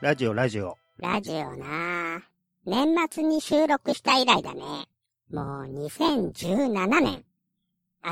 [0.00, 0.78] ラジオ、ラジオ。
[0.96, 2.22] ラジオな
[2.64, 4.62] 年末に収録した以来だね。
[5.30, 7.24] もう2017年。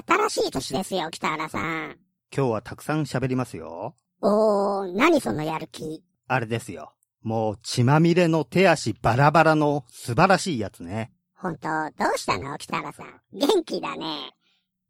[0.06, 1.96] 新しい年ですよ、北原さん。
[2.30, 3.94] 今日はたくさん喋りますよ。
[4.20, 6.02] おー、何そのやる気。
[6.26, 6.92] あれですよ。
[7.22, 11.10] もう血まみれの手足バラバラの素晴らしいやつね。
[11.34, 13.20] ほんと、どうしたの北原さん。
[13.32, 14.34] 元気だね。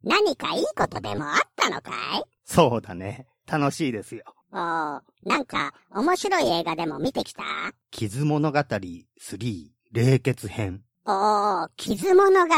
[0.02, 2.24] 何かいいことでもあったのかい？
[2.44, 3.28] そうだね。
[3.46, 4.24] 楽しいですよ。
[4.52, 7.42] おー、なんか面白い映画でも見てきた？
[7.90, 9.04] 傷物語3、
[9.92, 10.82] 冷血編。
[11.04, 12.54] おー、傷物語。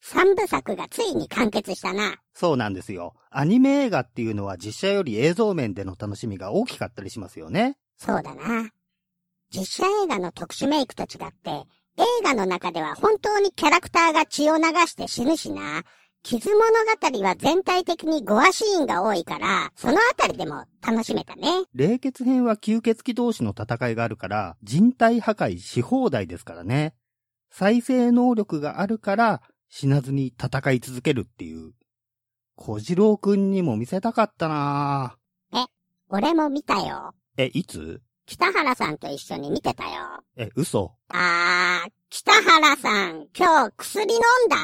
[0.00, 2.16] 三部作がついに完結したな。
[2.32, 3.14] そうなんですよ。
[3.30, 7.76] アニメ映画っていうのは実写より映像面での楽しみが大きかったりしますよね。
[7.96, 8.70] そうだな。
[9.50, 11.50] 実写映画の特殊メイクと違って、
[11.98, 15.82] 映画の中では本当にキャラクターが血を流して死ぬしな。
[16.28, 16.60] 傷物
[17.20, 21.62] 語は全体的にゴアシーンが多いから、そのあたりでも楽しめたね。
[21.72, 26.96] 冷血編は吸血鬼同士の戦いがあるから、人体破壊し放題ですからね。
[27.52, 31.74] 再生能力があるから、死なずに戦い続けるっていう。
[32.56, 35.18] 小次郎くんにも見せたかったな
[36.08, 37.14] 俺も見たよ。
[37.38, 38.02] ぁえ、いつ？
[38.26, 40.24] 北原さんと一緒に見てたよ。
[40.36, 44.56] え、嘘あー、北原さん、今日薬飲んだ？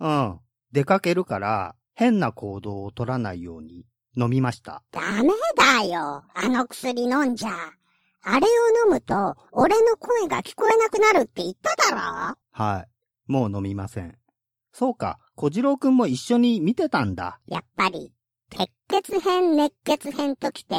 [0.00, 0.40] うん。
[0.72, 3.84] 出かけるから、変な行動を取らないように
[4.16, 4.82] 飲みました。
[4.90, 6.24] ダメだよ。
[6.34, 7.50] あの薬飲んじゃ。
[8.24, 8.50] あれを
[8.86, 13.32] 飲むと、俺の声が聞こえなくなるって言っただろはい。
[13.32, 14.16] もう飲みません。
[14.72, 17.40] そうか、小次郎くんも一緒に見てたんだ。
[17.46, 18.12] やっぱり、
[18.50, 20.74] 鉄血編、熱血編ときて、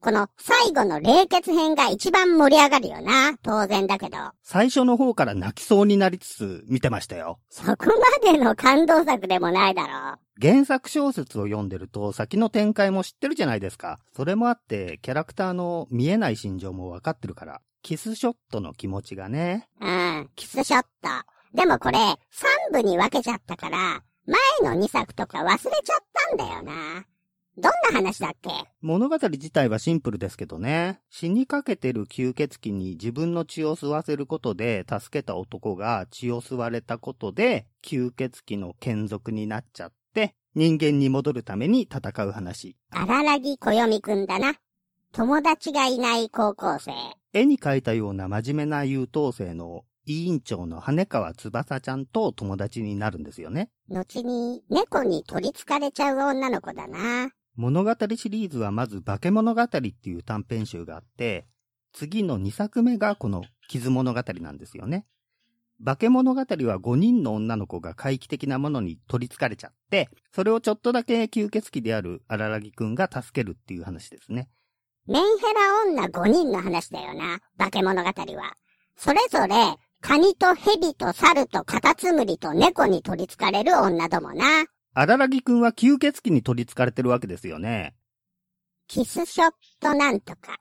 [0.00, 3.36] この最後の冷血編が一番盛り上がるよな。
[3.42, 4.18] 当然だけど。
[4.42, 7.40] 最初の方から泣きそうになりつつ見てましたよ。
[7.50, 7.86] そこ
[8.22, 13.98] までの感動作でもないだろ原作小説を読んでると先の展開も知ってるじゃないですか。
[14.14, 17.60] それもあって、キャラクターの見えない心情もわかってるから。
[17.82, 19.68] キスショットの気持ちがね。
[19.80, 21.08] うん、キスショット。
[21.54, 22.16] でもこれ、3
[22.72, 27.06] 部に分けちゃったから、前の2作とか忘れちゃったんだよな。
[27.58, 28.50] どんな話だっけ？
[28.82, 31.00] 物語自体はシンプルですけどね。
[31.10, 42.76] 死にかけてる吸血鬼に自分の血を吸わせることで、助けた男が血を吸われたことで、吸血鬼の眷属になっちゃって、人間に戻るために戦う話。
[42.90, 44.54] 荒らぎこよみくんだな。
[45.12, 46.92] 友達がいない高校生。
[47.32, 53.70] 絵に描いたような真面目な優等生の委員長の羽川翼ちゃんと友達になるんですよね。
[53.90, 57.30] 後に猫に取り憑かれちゃう女の子だな。
[57.56, 61.46] 物語シリーズはまず化け物語っていう短編集があって、
[61.92, 65.06] 次の2作目がこの傷物語なんですよね。
[65.84, 74.48] 化け物語は5人の女の子が怪奇的なものに取り憑かれちゃって、それをちょっとだけ吸血鬼である荒らぎくんが助けるっていう話ですね。
[75.06, 77.40] メンヘラ女5人の話だよな。
[77.58, 78.54] 化け物語は。
[78.96, 84.66] それぞれ、カニとヘビと猿とカタツムリと猫に取り憑かれる女どもな。
[84.98, 87.94] 阿良々木くんは吸血鬼に取り憑かれてるわけですよね。
[88.88, 90.56] キスショットなんとか。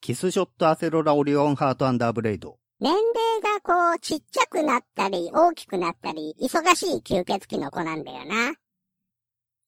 [0.00, 2.58] キスショットアセロラオリオンハートアンダーブレイド。
[2.80, 3.04] 年齢
[3.40, 8.54] がこう、ちっちゃくなったり、大きくなったり、忙しい吸血鬼の子なんだよな。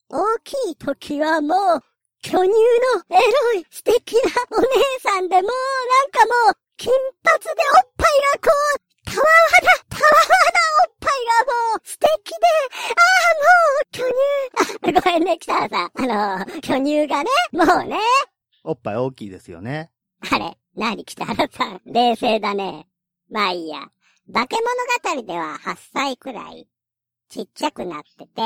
[0.09, 1.81] 大きい時はもう、
[2.21, 4.67] 巨乳のエロい素敵なお姉
[5.01, 6.93] さんでもうなんかもう、金
[7.23, 8.09] 髪でおっぱい
[8.43, 8.57] がこ
[9.07, 9.29] う、たわわ
[9.63, 12.47] だ、たわわだおっがもう、素敵で、
[12.91, 14.03] ああ、もう、巨
[14.93, 15.91] 乳、あ、ごめんね、北原さん。
[15.95, 17.99] あの、巨乳がね、もうね、
[18.65, 19.91] おっぱい大きいですよね。
[20.31, 22.87] あれ、なに北原さん、冷静だね。
[23.31, 23.89] まあいいや。
[24.31, 24.57] 化け
[25.07, 26.69] 物語では8歳くらい、
[27.31, 28.43] ちっちゃくなってて、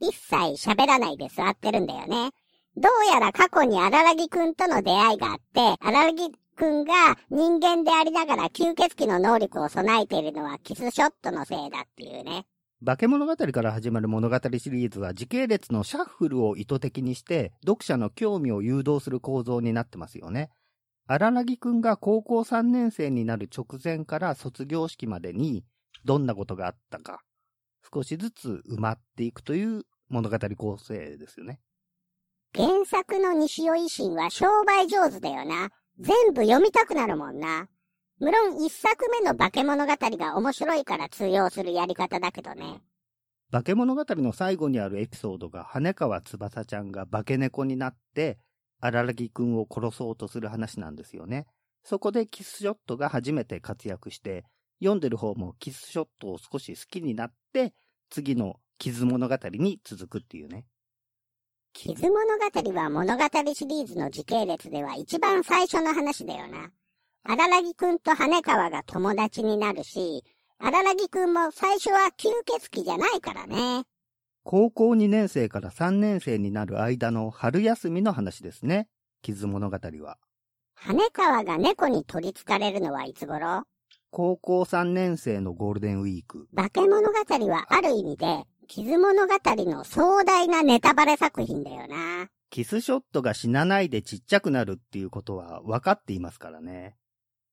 [0.00, 0.34] 一切
[0.70, 2.30] 喋らないで座ってるんだよね。
[2.76, 6.12] どうやら過去に荒らぎくんとの出会いがあって、荒ら
[6.62, 12.46] ぎくんが人間でありながら吸血鬼の能力を備えているのはキスショットのせいだっていうね。
[12.84, 20.50] 化け物語から始まる物語シリーズは時系列のシャッフルを意図的にして読者の興味を誘導する構造になってますよね。
[21.08, 25.64] 荒らぎくんが高校3年生になる直前から卒業式までに
[26.04, 27.22] どんなことがあったか
[27.92, 31.58] 少しずつ埋まっていくという物語構成ですよね。
[32.54, 35.70] 原作の西尾維新は商売上手だよな。
[35.98, 37.68] 全部読みたくなるもんな。
[38.18, 42.80] 無論一作目の化け物語が面白いから通用するやり方だけどね。
[43.50, 48.38] 化け物語の最後にあるエピソードが羽川翼ちゃんが化け猫になって
[48.80, 51.46] 荒らぎくんを殺そうとする話なんですよね。
[51.84, 54.44] そこでキスショットが初めて活躍して、
[54.80, 57.74] 読んでる方もキスショットを少し好きになって、
[58.10, 60.64] 次の傷物語に続くっていうね。
[61.74, 63.24] 傷物語は物語
[63.54, 66.70] シリーズの時系列では一番最初の話だよな。
[67.24, 70.22] 荒木くんと羽川が友達になるし、
[70.58, 73.84] 荒木くんも最初は吸血鬼じゃないからね。
[74.44, 78.88] 高校2年生から3年生になる間の春休みの話ですね。
[79.22, 80.18] 傷物語は。
[80.74, 83.62] 羽川が猫に取り憑かれるのはいつ頃？
[84.10, 86.48] 高校3年生のゴールデンウィーク。
[86.54, 87.12] 化け物語
[87.48, 89.34] はある意味で、傷物語
[89.70, 92.30] の壮大なネタバレ作品だよな。
[92.48, 96.96] キスショットが死なないでちっちゃくなるっていうことは分かっていますからね。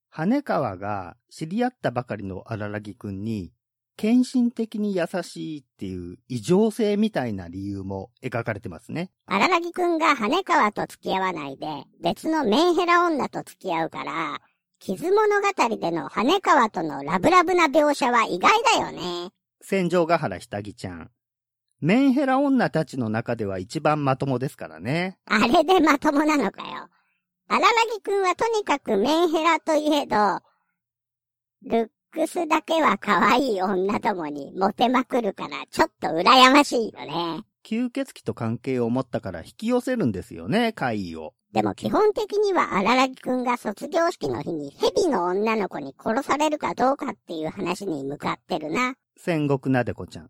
[0.09, 3.51] 羽川が知り合ったばかりの荒木くんに、
[3.97, 9.11] 献身的に優しいっていう異常性みたいな理由も描かれてますね。
[9.25, 11.67] 荒木くんが羽川と付き合わないで、
[12.01, 14.39] 別のメンヘラ女と付き合うから、
[14.79, 19.31] 傷物語での羽川とのラブラブな描写は意外だよね。
[19.61, 21.11] 戦場ヶ原下着ちゃん。
[21.81, 25.17] メンヘラ女たちの中では一番まともですからね。
[25.25, 26.89] あれでまともなのかよ。
[27.47, 27.59] 荒
[27.93, 30.15] 木くんはとにかくメンヘラといえど、
[31.63, 37.43] ルックスだけは可愛い女どもにモテまくるからちょっと羨ましいよね。
[37.65, 41.33] 吸血鬼と関係を持ったから引き寄せるんですよね、怪異を。
[41.53, 48.93] でも基本的には荒木くんが卒業式の日に蛇の女の子に殺されるかどうかっていう話に向かってるな。
[49.17, 50.29] 戦国なでこちゃん。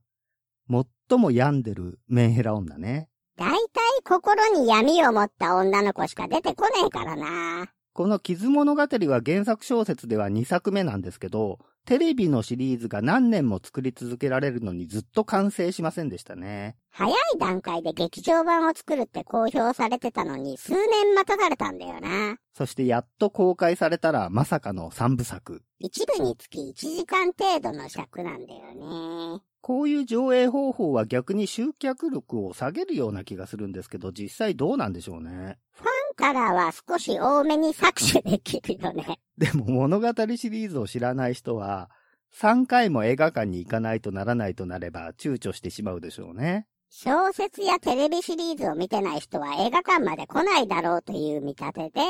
[0.69, 3.10] 最も病んでるメンヘラ女ね。
[3.36, 3.60] だいたい
[4.06, 7.69] 心に闇を持った女の子しか出てこねえからな。
[7.94, 16.78] この傷物語は原作小説では2作目なんですけど、テレビのシリーズが何年も作り続けられるのにずっと完成しませんでしたね。
[16.92, 22.38] 早い段階で劇場版を作るって公表されてたのに数年待たされたんだよな。
[22.54, 25.64] そしてやっと公開されたらまさかの3部作。
[25.80, 29.42] 一部につき1時間程度の尺なんだよね。
[29.62, 35.58] こういう上映方法は逆に集客力を下げるような気がするんですけど、実際どうなんでしょうね。
[35.72, 35.88] ファ
[36.19, 39.19] ンからは少し多めに搾取できるよね。
[39.38, 41.89] でも物語シリーズを知らない人は、
[42.36, 46.68] 3回も映画館に行かないとならないとなれば躊躇してしまうでしょうね。
[46.92, 52.01] 小説やテレビシリーズを見てない人は映画館まで来ないだろうという見立てで、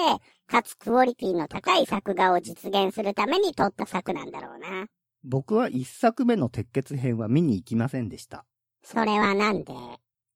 [0.47, 4.87] かつクオリティの高い作画を実現するために撮った作なんだろうな。
[5.23, 8.45] 僕は1作目の鉄血編は見に行きませんでした。
[8.83, 9.73] それはなんで？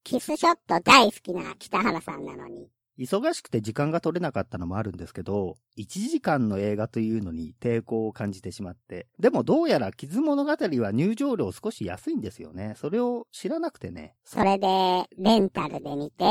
[0.04, 2.68] キスショット大好きな北原さんなのに。
[2.98, 9.08] 忙しくて時間が取れなかったのもあるんですけど、1時間の映画というのに抵抗を感じてしまって。
[9.20, 12.74] でもどうやら傷物語は入場料少し安いんですよね。
[12.78, 14.16] それを知らなくてね。
[14.24, 16.26] それで、レンタルで見て、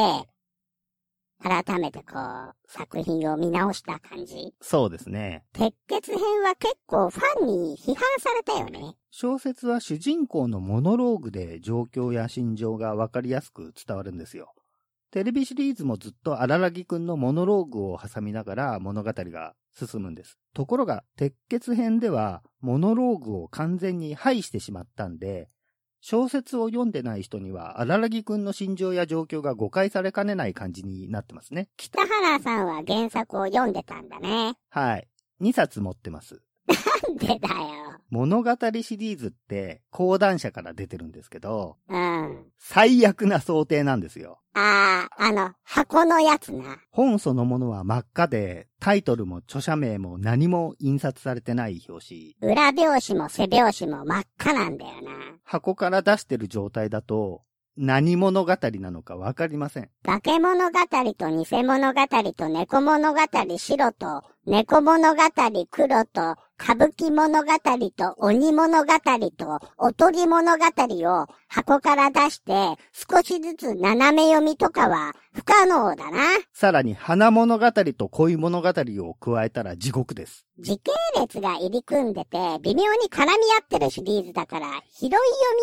[1.43, 4.55] 改めてこう、作品を見直した感じ。
[4.61, 5.45] そうですね。
[5.53, 8.95] 鉄血編は結構ファンに批判されたよね。
[9.11, 14.55] 小説は主人公のモノローグで状況や心情がわかりやすく伝わるんですよ。
[15.13, 20.39] テレビシリーズもずっと荒木くんのモノローグを挟みながら物語が進むんです。
[20.55, 25.51] ところが、鉄血編ではモノローグを完全に排してしまったんで、
[26.01, 31.69] 小説を読んでない人には荒木くんの心情や状況が誤解されかねない感じになってますね。
[31.77, 34.55] 北原さんは原作を読んでたんだね。
[34.71, 35.09] はい。
[35.43, 36.41] 2冊持ってます。
[36.69, 37.93] なんでだよ。
[38.11, 38.51] 物語
[38.83, 42.45] シリーズって講談社から出てるんですけど、うん。
[42.59, 44.41] 最悪な想定なんですよ。
[44.55, 46.77] ああ、あの、箱のやつな。
[46.91, 52.53] 本そのものは真っ赤で、タイトルも著者名も何も印刷されてない表紙。
[52.53, 55.11] 裏表紙も背表紙も真っ赤なんだよな。
[55.43, 57.43] 箱から出してる状態だと、
[57.79, 59.89] 何物語なのかわかりません。
[60.05, 60.79] 化け物語
[61.17, 62.01] と偽物語
[62.37, 63.21] と猫物語
[63.57, 65.23] 白と猫物語
[65.71, 67.53] 黒と歌舞伎物語
[67.97, 68.93] と鬼物語
[69.37, 72.53] とおとり物語を箱から出して
[72.93, 76.19] 少しずつ斜め読みとかは不可能だな。
[76.53, 80.45] さらに花物語と恋物語を加えたら地獄です。
[80.59, 85.17] 時系列が入り組んでて微妙に絡み合ってるシリーズだから広い読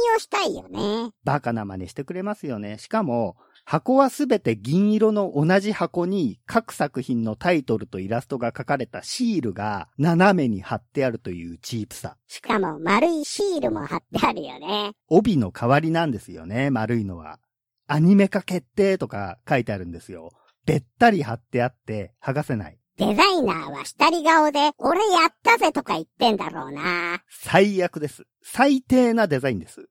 [0.10, 1.12] みをしたいよね。
[1.26, 2.78] バカな真似してくれますよね。
[2.78, 3.36] しかも、
[3.70, 12.18] 箱はすべて銀色の同じ箱に各作品のタイトルとイラストが書かれたシールが斜めに貼ってあるというチープさ。
[12.26, 14.94] しかも丸いシールも貼ってあるよね。
[15.08, 17.38] 帯の代わりなんですよね、丸いのは。
[17.86, 20.32] アニメ化決定とか書いてあるんですよ。
[20.66, 22.80] べったり貼ってあって剥がせない。
[22.98, 27.22] デザイナーは下り顔で、俺やったぜとか言ってんだろうな。
[27.30, 28.24] 最悪です。
[28.42, 29.88] 最低なデザインです。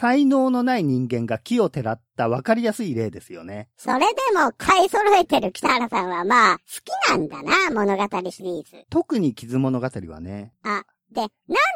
[0.00, 3.68] 才能のない人間が木をてらった分かりやすい例ですよね。
[3.76, 8.84] それでも買い揃えてる北原さんはまあ、好きなんだな、物語シリーズ。
[8.90, 10.52] 特に傷物語はね。
[10.62, 11.22] あ、で、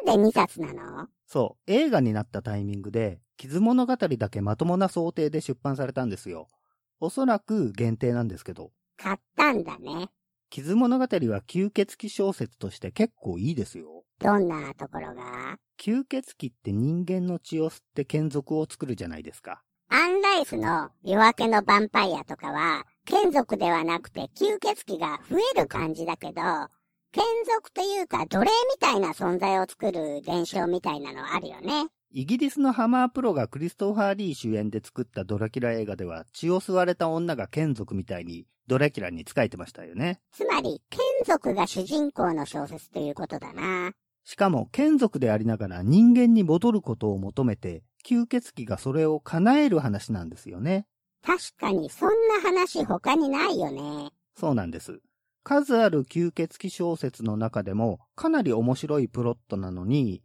[0.06, 1.08] なんで2冊なの？
[1.26, 6.48] そう、映画になったタイミングで、傷物語だけまともな想定で出版されたんですよ。
[7.00, 8.70] おそらく限定なんですけど。
[8.98, 10.10] 買ったんだね。
[10.48, 14.04] 傷物語は吸血鬼小説として結構いいですよ。
[14.22, 15.58] どんなところが？
[15.80, 19.62] 吸血鬼って人間の血を吸って眷属を作るじゃないですか。
[19.88, 26.40] アンライスの夜明けのヴァンパイアとかは、眷属ではなくて吸血鬼が増える感じだけど、
[27.12, 31.88] 眷属というか奴隷みたいな存在を作る現象みたいなのあるよね。
[32.12, 40.20] イギリスのハマープロがクリストファー・リー主演で作ったドラキュラ映画では血を吸われた女が眷属みたいにドラキュラに仕えてましたよね。
[40.30, 43.92] つまり、眷属が主人公の小説ということだな。
[44.24, 50.86] しかも、眷属でありながら人間に戻ることを求めて、吸血鬼がそれを叶える話なんですよね。
[51.24, 54.10] 確かに、そんな話他にないよね。
[54.36, 55.00] そうなんです。
[55.44, 60.22] 数ある吸血鬼小説の中でもかなり面白いプロットなのに、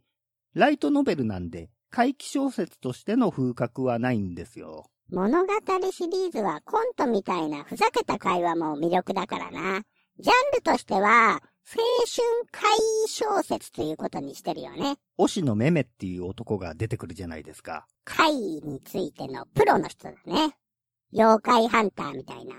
[0.54, 4.86] ライトノベルなんで怪奇小説としての風格はないんですよ。
[5.10, 5.52] 物語
[5.90, 9.82] シリーズはコントみたいなふざけた会話も魅力だからな。
[10.20, 11.40] ジャンルとしては、
[11.70, 14.96] 青春怪異小説ということにしてるよね。
[15.18, 17.86] 推しのメメっていう男が出てくるじゃないですか。
[18.06, 20.56] 怪異についてのプロの人だね。
[21.12, 22.54] 妖怪ハンターみたいな。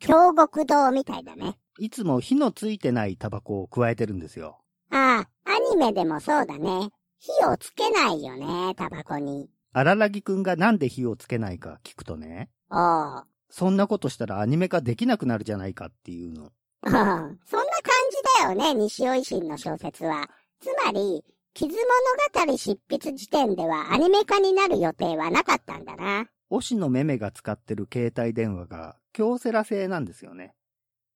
[0.00, 1.56] 京極堂みたいだね。
[1.78, 4.58] いつも火のついてないタバコを加えてるんですよ。
[4.90, 6.90] ああ、アニメでもそうだね。
[7.20, 9.48] 火をつけないよね、タバコに。
[9.72, 13.24] 荒らぎくんがなんで火をつけないか聞くとね、おう。
[13.48, 16.50] そんなことしたらアニメ化できなくなるじゃないかっていうの。
[16.86, 17.56] うんそ
[18.40, 20.28] だよね、西尾維新の小説は。
[20.60, 26.26] つまり、傷物語執筆時点ではアニメ化になる予定はなかったんだな。
[26.50, 30.54] 推しのメメが使ってる携帯電話が京セラ製なんですよね。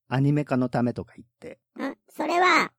[0.09, 1.59] アニメ化のためとか言って。
[1.83, 2.73] んそれは、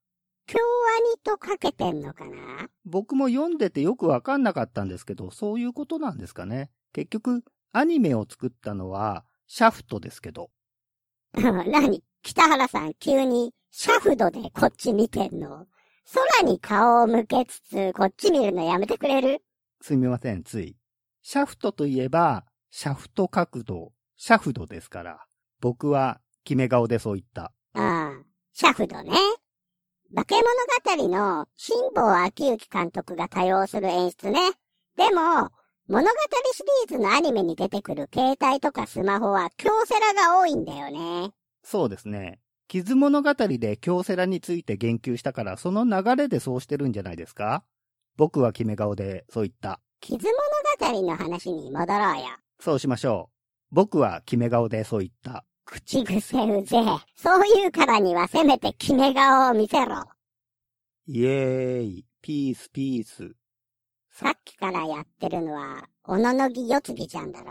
[0.48, 2.70] 京アニとかけてんのかな？
[2.86, 6.72] 僕も読んでてよくわかんなかったんですけど、そういうことなんですかね。
[6.94, 10.50] 結局、アニメを作ったのは、シャフトですけど。
[11.34, 12.04] 何？
[12.24, 15.68] 北原さん急にシャフドでこっち見てんの？
[16.14, 19.42] 空に顔を向けつつこっち見るのやめてくれる？
[19.82, 20.76] すみません、つい。
[21.22, 25.26] シャフトといえば、シャフト角度、シャフドですから。
[25.62, 27.54] 僕は、決め顔でそう言った。
[27.74, 28.12] ああ、
[28.54, 29.12] シャフドね。
[30.16, 34.40] 化け物語の辛坊昭之監督が多用する演出ね。
[34.98, 35.50] でも、
[35.88, 36.10] 物語
[36.54, 41.32] シリーズのアニメに出てくる携帯とかスマホは京セラが多いんだよね。
[41.64, 42.40] そうですね。
[42.70, 47.64] 傷物語で京セラについて言及したから、その流れでそうしてるんじゃないですか？
[48.16, 49.82] 僕は決め顔でそう言った。
[50.02, 50.28] 傷
[50.80, 52.26] 物語の話に戻ろうよ。
[52.60, 53.32] そうしましょ
[53.72, 53.76] う。
[53.76, 55.46] 僕は決め顔でそう言った。
[55.66, 56.84] 口癖うぜえ。
[57.16, 60.04] そういうからにはせめて決め顔を見せろ。
[61.08, 63.32] イエーイ、ピースピース。
[64.12, 67.50] さっきからやってるのは、おののぎよつぎちゃんだろ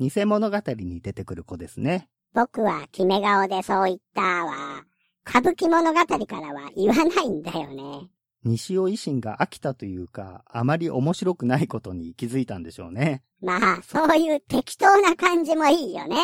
[0.00, 2.08] 偽物語に出てくる子ですね。
[2.34, 4.84] 僕は決め顔でそう言ったわ。
[5.28, 8.08] 歌舞伎物語からは言わないんだよね。
[8.44, 13.22] 西尾維新が飽きたというか、あまり面白くないことに気づいたんでしょうね。
[13.42, 16.16] まあ、そういう適当な感じもいいよね。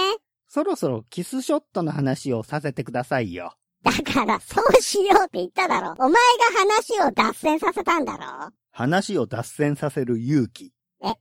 [0.49, 3.55] そろそろキスショットの話をさせてくださいよ。
[3.83, 5.95] だから、そうしようって言っただろ。
[5.99, 6.19] お前が
[6.59, 8.51] 話を脱線させたんだろ。
[8.71, 10.73] 話を脱線させる勇気。
[11.03, 11.17] あ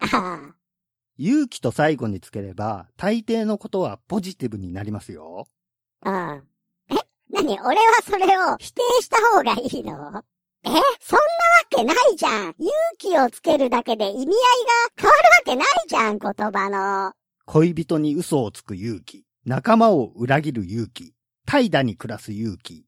[0.00, 0.54] あ、
[1.18, 5.48] 勇気と最後につければ、大抵のことはポジティブになりますよ。
[6.04, 6.42] うん。
[6.90, 6.94] え、
[7.30, 7.60] 何？
[7.60, 10.22] 俺はそれを否定した方がいいの？
[10.64, 10.68] え？
[10.68, 10.82] そんなわ
[11.70, 12.54] けないじゃん。
[12.58, 14.34] 勇気をつけるだけで意味合いが
[14.96, 17.12] 変わるわけないじゃん、言葉の。
[17.46, 19.24] 恋人に嘘をつく勇気。
[19.44, 21.14] 仲間を裏切る勇気。
[21.46, 22.84] 怠惰に暮らす勇気。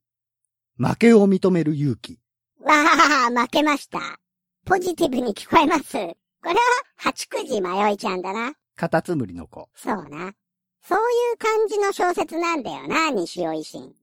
[0.76, 2.20] 負けを認める勇気。
[2.60, 4.20] わあ、負けました。
[4.66, 5.96] ポジティブに聞こえます。
[6.42, 6.60] これは、
[6.96, 8.54] 八九時迷いちゃんだな。
[8.76, 9.68] カタツムリの子。
[9.74, 10.32] そうな。
[10.82, 13.94] そういう感じの小説なんだよな、西尾維新。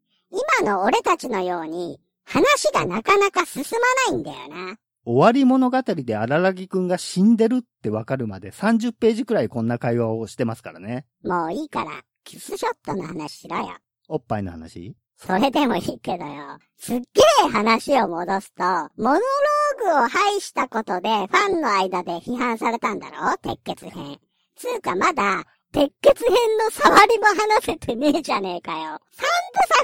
[0.61, 3.63] 今の俺たちのように、話がなかなか進
[4.09, 4.77] まないんだよな。
[5.05, 11.05] 終わり物語で荒らぎくんが死んでるってわかるまで30ページくらいこんな会話をしてますからね。
[11.23, 13.77] もういいから、キスショットの話しろよ。
[14.09, 14.95] おっぱいの話？
[15.17, 16.59] それでもいいけどよ。
[16.77, 17.05] すっげ
[17.45, 23.37] え話を戻すと、モノローグを排したことでファンの間で批判されたんだろ？
[23.37, 24.19] 鉄血編。
[24.55, 28.99] つうかまだ、鉄血編の触りも話せてねえじゃねえかよ。
[29.11, 29.27] 三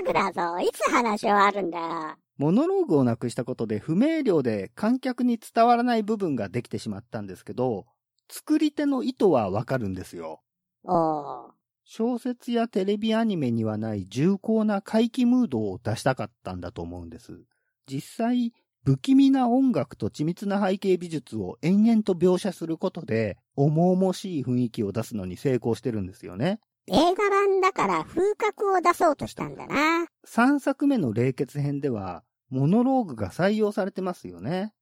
[0.04, 0.60] 部作だぞ。
[0.60, 2.16] いつ話終わるんだよ。
[2.38, 7.86] モノローグをなくしたことで不明瞭で観客に伝わらない部分ができてしまったんですけど、
[8.30, 10.42] 作り手の意図はわかるんですよ。
[10.84, 11.52] おー。
[11.86, 17.42] 小説やテレビアニメにはない重厚な怪奇ムードを出したかったんだと思うんです。
[17.88, 18.54] 実際、
[18.86, 26.60] 不気味な音楽と緻密な背景美術を延々と描写することで、重々しい雰囲気を出すのに成功してるんですよね。
[26.88, 30.08] 映画版だから風格を出そうとしたんだな。
[30.28, 34.74] 3作目の冷血編では、モノローグが採用されてますよね。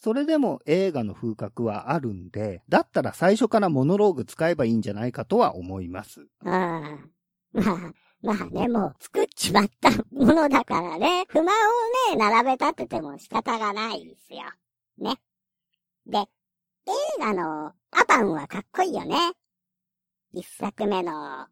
[0.00, 6.20] それでも映画の風格はあるんで、だったら最初からモノローグ使えばいいんじゃないかとは思います。
[6.20, 6.30] うん。
[6.46, 7.02] ま
[7.52, 14.40] あ、まあね、もう作っちまったものだからね、不満をね、並べ立てても仕方がないですよ。
[14.98, 15.16] ね。
[16.06, 16.26] で、映
[17.18, 19.16] 画のアバンはかっこいいよね。
[20.32, 21.46] 一作目の、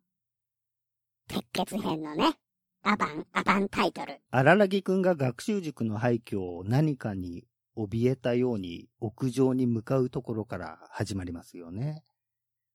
[1.29, 2.35] 鉄血編のね、
[2.83, 4.21] アバン、アバンタイトル。
[4.31, 7.45] 荒木くんが学習塾の廃墟を何かに
[7.77, 12.03] 怯えたように屋上に向かうところから始まりますよね。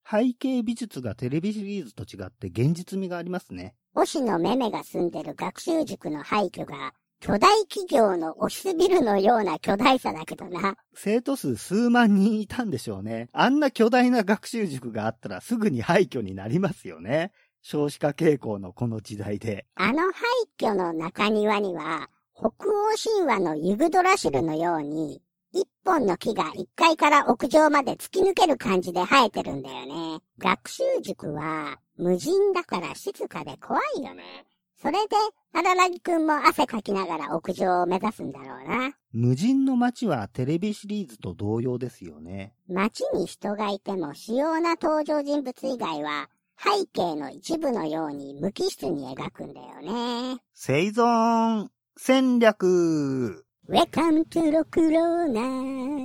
[0.09, 3.75] 背景美術がテレビシリーズと違って現実味がありますね。
[3.93, 10.75] 押野めめが住んでる学習塾の廃墟が、巨大企業のオフィスビルのような巨大さだけどな。
[10.95, 13.29] 生徒数数万人いたんでしょうね。
[13.31, 17.31] あんな巨大な学習塾があったらすぐに廃墟になりますよね。
[17.61, 19.67] 少子化傾向のこの時代で。
[19.75, 20.13] あの廃
[20.57, 22.51] 墟の中庭には、北欧
[22.97, 25.21] 神話のユグドラシルのように、
[25.53, 30.21] 一本の木が一階から屋上まで突き抜ける感じで生えてるんだよね。
[30.37, 34.45] 学習塾は無人だから静かで怖いよね。
[34.81, 35.15] それで、
[35.53, 38.95] 荒木くんも汗かきながら屋上を目指すんだろうな。
[39.11, 42.55] 無人の街はテレビシリーズと同様ですよね。
[42.67, 50.41] 街に人がいても主要な登場人物以外は、背景の一部のように無機質に描くんだよね。
[50.53, 51.67] 生存
[52.03, 53.45] 戦略。
[53.69, 55.39] Welcome to ロクローナ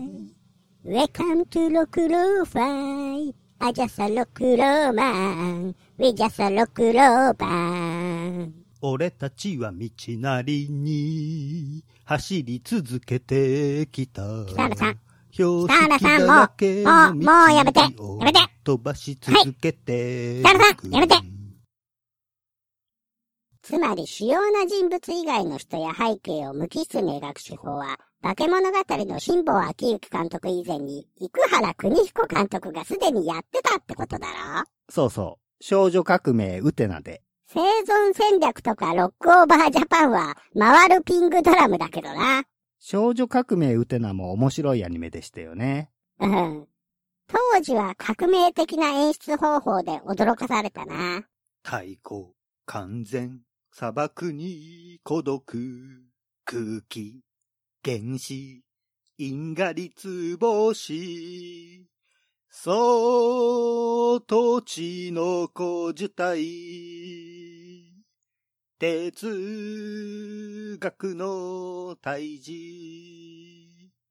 [0.04, 0.34] イ
[0.84, 9.88] Welcome to ロクローファイ I just a ロクローマン We just a ロクローバン俺たちは道
[10.18, 11.82] なりに。
[12.04, 14.22] 走り続けてきた。
[14.48, 14.98] 北原さん。
[15.30, 17.80] 標北原識さんだらけのもうもうやめて。
[17.96, 18.40] 道をやめて。
[18.62, 20.40] 飛ばし続けて。
[20.40, 21.14] 北原さんやめて
[23.66, 35.64] つまり主要な人物以外の人や背景を無機質に描く手法は、化け物語の辛坊昭之監督以前に、生原邦彦監督がすでにやってたってことだろそうそう。
[35.64, 37.22] 少女革命ウテナで。
[37.48, 42.44] 生存戦略とかロックオーバージャパンは回るピングドラムだけどな。
[42.78, 45.90] 少女革命ウテナも面白いアニメでしたよね。
[46.20, 46.68] うん。
[47.26, 51.24] 当時は革命的な演出方法で驚かされたな。
[51.64, 53.40] 太鼓、完全、
[53.78, 55.44] 砂漠に孤独、
[56.46, 57.20] 空気、
[57.84, 58.64] 原子、
[59.18, 61.86] 因果律星、
[62.48, 67.92] そう、土地の古樹体、
[68.78, 73.65] 哲学の退治、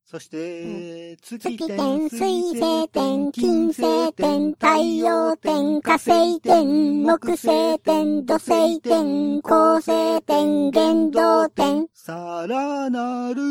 [0.07, 11.87] そして、月月点、水星点、金星点、太陽点、火星点、木星点、土星点、恒星点、原動点。
[11.91, 13.41] さらなる、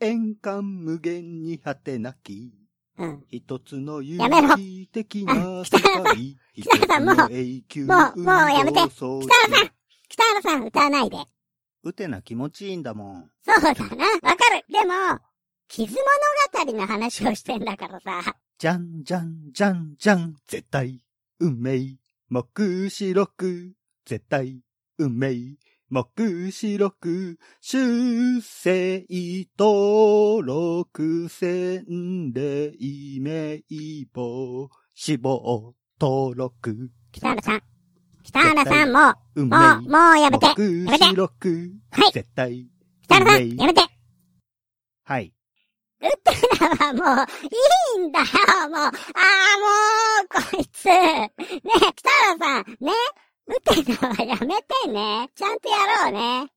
[0.00, 2.52] 円環無限に果てなき、
[2.98, 3.24] うん。
[3.30, 9.70] 一つの有機的な世界、原さん もうつの永久もうもうやめて北原さん
[10.10, 11.16] 北原さん歌わないで。
[11.84, 13.30] うてな気持ちいいんだもん。
[13.42, 13.74] そうだな。
[13.74, 13.96] わか
[14.54, 14.64] る。
[14.68, 15.20] でも、
[15.68, 15.94] 傷
[16.56, 18.36] 物語の話をしてんだからさ。
[18.58, 21.00] じゃんじゃんじゃんじゃん、絶対、
[21.38, 21.98] 運命、
[22.30, 23.74] 目視録、
[24.06, 24.60] 絶対、
[24.98, 25.56] 運命、
[25.90, 29.06] 目視録、修正
[29.58, 32.72] 登録、洗礼、
[33.20, 33.62] 名
[34.12, 37.73] 簿、死亡、登録、北原さん。
[38.24, 40.46] 北原さんもう、運もう、命、もうやめて。
[40.46, 42.66] や目めてはい絶対、
[43.02, 43.80] 北原さん、やめて。
[45.04, 45.32] はい。
[46.00, 47.26] ウテナはもう、
[47.98, 48.24] いいんだよ、
[48.70, 48.80] もう。
[48.80, 48.92] ああ、も
[50.24, 50.84] う、こいつ。
[50.86, 51.30] ね
[51.94, 52.92] 北原さん、ね
[53.46, 55.30] ウテナはやめてね。
[55.34, 56.50] ちゃんとやろうね。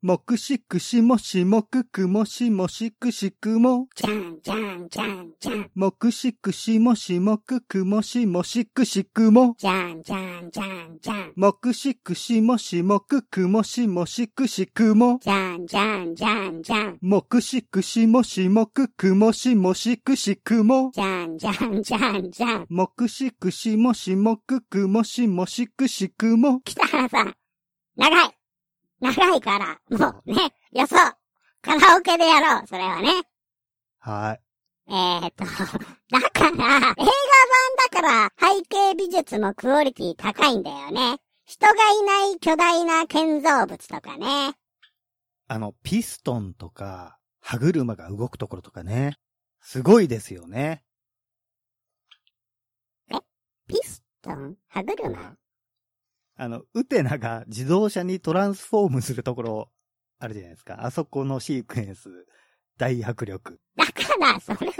[0.00, 5.70] 目視くしもしもくくもしもしくしくも、じゃん、じゃん、じゃん、じゃん。
[5.74, 11.32] 目視くしもしもくくもしもしくしくも、じゃん、じゃん、じゃん、じゃん。
[11.34, 16.98] 目視くしもしもくくもしもしくしくも、じゃん、じゃん、じゃん、じゃん。
[17.02, 22.66] 目視くしもしもくくもしもしくしくも、じゃん、じゃん、じゃん、じゃん。
[22.70, 27.34] 目視くしもしもくくもしもしくしくも、北原さん、
[27.96, 28.37] 長い。
[29.00, 31.16] 長いから、もうね、よそう。
[31.62, 33.10] カラオケでやろう、それはね。
[33.98, 34.40] はい。
[34.90, 35.44] えーっと、
[36.10, 41.18] だから、映画版だから背景美術もクオリティ高いんだよね。
[41.44, 44.54] 人がいない巨大な建造物とかね。
[45.46, 49.16] あの、ピストンとか、歯車が動くところとかね。
[49.60, 50.84] すごいですよね。
[53.66, 54.56] ピストン？
[54.68, 55.36] 歯車？
[56.40, 59.70] あの、ウテナが自動車にトランスフォームするところ、
[60.20, 60.84] あるじゃないですか。
[60.86, 62.08] あそこのシークエンス、
[62.76, 63.58] 大迫力。
[63.76, 64.72] だから、それは、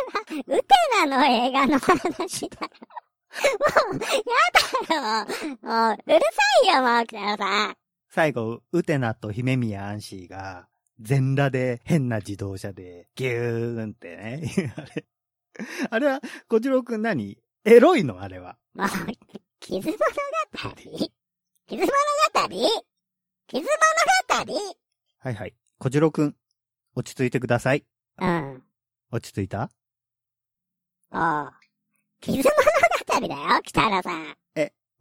[0.47, 0.65] ウテ
[1.05, 2.69] ナの映画の話だろ。
[3.91, 4.01] もう、や
[4.89, 5.27] だよ。
[5.63, 7.77] もう、うるさいよ、もう、北野さん。
[8.09, 10.69] 最後、ウテナと姫宮アンシーが、
[11.01, 14.75] 全裸で変な自動車で、ギューンってね。
[14.77, 15.05] あれ、
[15.91, 17.37] あれは、小次郎くん何？
[17.65, 18.21] エロいの？
[18.21, 18.59] あれは。
[18.75, 18.89] もう、
[19.61, 20.05] 傷物語？
[21.69, 21.93] 傷物語？
[23.47, 24.61] 傷物語？
[25.19, 25.55] はいはい。
[25.79, 26.35] 小次郎くん、
[26.97, 27.85] 落ち着いてください。
[28.19, 28.63] うん。
[29.13, 29.71] 落ち着いた？
[31.13, 31.53] おう。
[32.23, 34.35] 傷物語だよ、北原さん。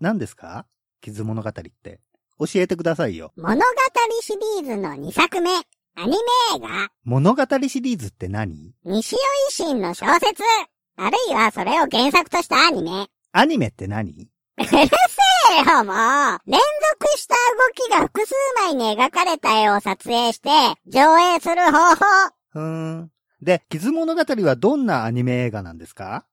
[0.02, 0.66] 何ですか？
[1.00, 2.02] 傷物語って。
[2.38, 3.32] 教えてくださいよ。
[3.38, 3.62] 物語
[4.22, 5.56] シリーズの2作目、ア
[6.06, 6.18] ニメ
[6.58, 8.74] 映画、物語シリーズって何？
[8.84, 10.44] 西尾維新の小説、
[10.98, 13.08] あるいはそれを原作としたアニメ。
[13.32, 14.28] アニメって何？
[14.60, 16.60] うるせえよ、もう連
[17.00, 20.50] 続した動きが複数枚に描かれた絵を撮影して、
[20.88, 22.06] 上映する方法。
[22.50, 23.12] ふーん。
[23.42, 26.26] で、傷物語はどんなアニメ映画なんですか？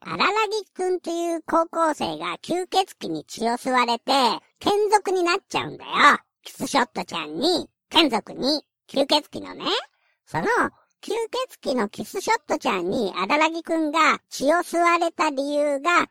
[0.00, 4.12] 荒らぎくんという高校生が吸血鬼に血を吸われて、
[4.60, 5.90] 眷属になっちゃうんだよ。
[6.44, 9.64] キスショットちゃんに、眷属に、吸血鬼のね。
[10.26, 10.44] その、
[11.02, 11.10] 吸
[11.60, 16.06] 血鬼のキスショットちゃんに荒らぎくんが血を吸われた理由が、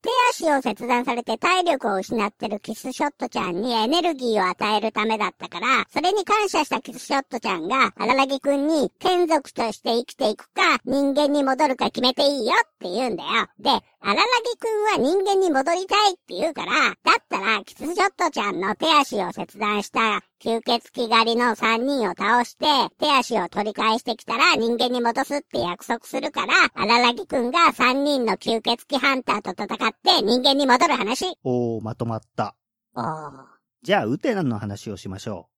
[0.00, 13.48] 手足を切断されて体力を失ってるキスショットちゃんにエネルギーを与えるためだったから、それに感謝したキスショットちゃんが、荒らぎくんに、眷属として生きていくか、人間に戻るか決めていいよって言うんだよ。
[13.58, 22.66] で、荒らぎくんは人間に戻りたいって言うから、だったら、キスショットちゃんの手足を切断した吸血鬼狩りの3人を倒して、
[22.98, 31.36] 手足を取り返してきたら人間に戻すって約束するから、荒らぎくんが3人の吸血鬼ハンターと戦って人間に戻る話。
[31.42, 32.54] おー、まとまった。
[32.94, 33.04] おー。
[33.04, 33.46] 概要は
[33.82, 35.48] じゃあ、ウテナの話をしましょ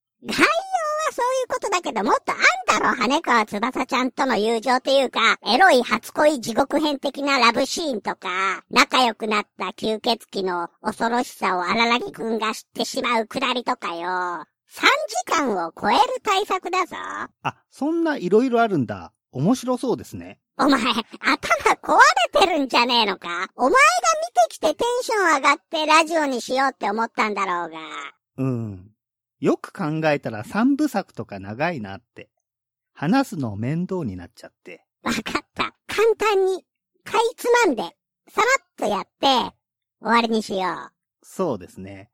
[1.13, 14.47] そういうことだけど、もっとあんだろ、羽川翼ちゃんとの友情っていうか、エロい初恋地獄編的なラブシーンとか、仲良くなった吸血鬼の恐ろしさを荒木くんが知ってしまうくだりとかよ。
[14.71, 16.97] 3時間を超える対策だぞ。
[16.97, 17.31] う。
[17.43, 19.13] あ、そんないろいろあるんだ。
[19.33, 20.39] 面白そうですね。
[20.59, 20.95] お前、頭
[21.83, 21.99] 壊
[22.35, 23.49] れてるんじゃねえのか？
[23.57, 27.79] お前が見てきてテンション上がってラジオにしようって思ったんだろうが。
[28.37, 28.91] うん。
[29.41, 32.29] よく考えたら三部作とか長いなって。
[32.93, 34.85] 話すの面倒になっちゃって。
[35.03, 35.23] わかっ
[35.55, 35.75] た。
[35.87, 36.65] 簡単に、
[37.03, 37.83] かいつまんで、
[38.29, 39.57] さらっとやって、
[40.01, 40.93] 終わりにしよう。
[41.23, 42.11] そうですね。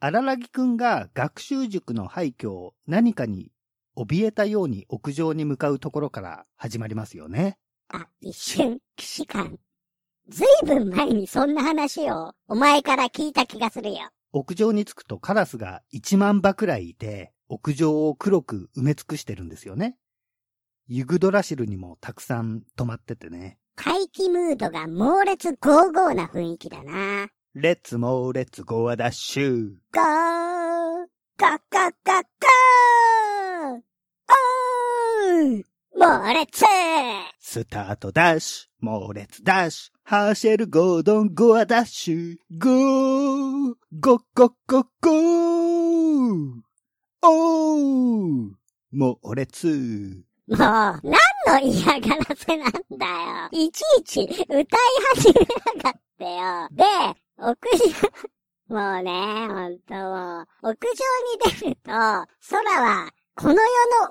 [0.00, 3.50] 荒木くんが学習塾の廃墟を何かに
[3.96, 7.58] 怯えたように屋上に向かうところから始まりますよね。
[7.88, 9.58] あ、一瞬、騎士官。
[10.28, 14.10] ずいぶん前にそんな話を、お前から聞いた気がするよ。
[14.32, 19.96] 屋上に着くとカラスが1万羽くらいいて、屋上を黒く埋め尽くしてるんですよね。
[20.86, 23.58] ユグドラシルにもたくさん止まっててね。
[23.74, 27.28] 怪奇ムードが猛烈ゴーゴーな雰囲気だな。
[27.60, 29.70] レッツモーレッツゴーアダッシュ。
[29.92, 30.02] ゴー
[31.36, 33.80] ガッガッガッガー
[34.28, 35.64] おー
[35.96, 36.64] 猛烈
[37.40, 46.60] スタートダッシュ、猛烈ダッシュ、ハーシェルゴードンゴアダッシュ、ゴー、ゴッゴッゴッゴー、
[47.22, 48.50] おー、
[48.92, 50.22] 猛烈。
[50.46, 53.48] もう、何の嫌がらせなんだよ。
[53.50, 54.64] いちいち歌い
[55.16, 56.68] 始めやがってよ。
[56.70, 57.56] で、屋
[58.68, 61.08] 上、もうね、ほんともう、屋上。
[61.44, 62.26] に出ると、空
[62.82, 63.58] は、この世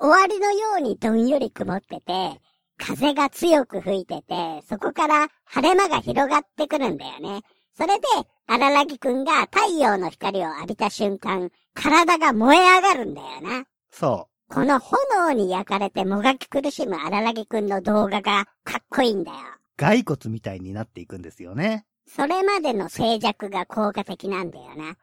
[0.00, 2.40] の終わりのようにどんより曇ってて、
[2.78, 7.42] 風が強く吹いてて、そこから晴れ間が広がってくるんだよね。
[7.76, 8.06] それで、
[8.46, 12.80] 荒木くんが太陽の光を浴びた瞬間、体が燃え上。
[12.80, 13.64] がるんだよな。
[13.90, 19.36] そうこの炎に焼かれてもがき苦しむ荒木くんの動画がかっこいいんだよ。
[19.76, 21.84] 骸骨みたいになっていくんですよね。
[22.08, 24.96] それまでの静寂が効果的なんだよな。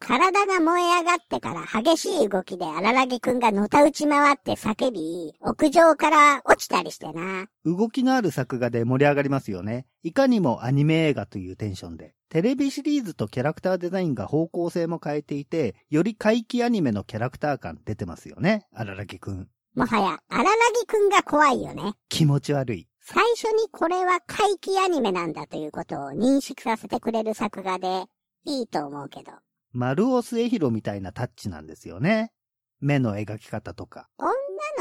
[0.00, 7.46] 体が燃え上がってから激しい動きで荒木くんがのた打ち回って叫び、屋上から落ちたりしてな。
[7.64, 9.86] 動きのある作画で盛り上がりますよね。
[10.02, 12.14] いかにもアニメ映画というテンションで。
[12.28, 18.66] テレビシリーズとキャラクターデザインが方向性も変えていて、より怪奇アニメのキャラクター感出てますよね。
[18.72, 19.48] 荒木くん。
[19.74, 20.44] もはや荒
[20.80, 21.94] 木くんが怖いよね。
[22.08, 22.87] 気持ち悪い。
[23.10, 28.04] 最初にこれは怪奇アニメなんだということを認識させてくれる作画で
[28.44, 29.32] いいと思うけど。
[29.72, 32.32] 丸尾末広みたいなタッチなんですよね。
[32.80, 34.10] 目の描き方とか。
[34.18, 34.28] 女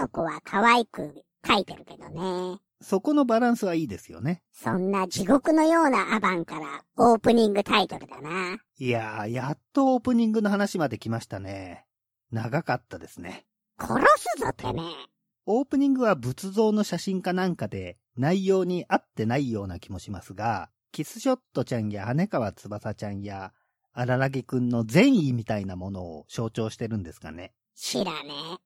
[0.02, 2.60] の子は可愛く描いてるけどね。
[2.82, 4.44] そこのバランスはいいですよね。
[4.52, 8.58] そんな地獄のようなアバンからオープニングタイトルだな。
[8.78, 11.86] いやー、やっとオープニングの話まで来ましたね。
[12.32, 13.46] 長かったですね。
[13.80, 15.17] 殺すぞてめえ。
[15.50, 23.54] オープニングは仏像の写真かなんかで内容に合ってないような気もしますが、キスショットちゃんや羽川翼ちゃんや
[23.94, 27.54] 荒らぎくんの善意みたいなものを象徴してるんですかね。
[27.78, 28.58] 知らねえ。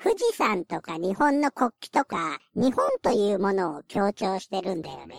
[0.00, 5.16] 富士山とか日本の国旗とか、日本というものを強調してるんだよね。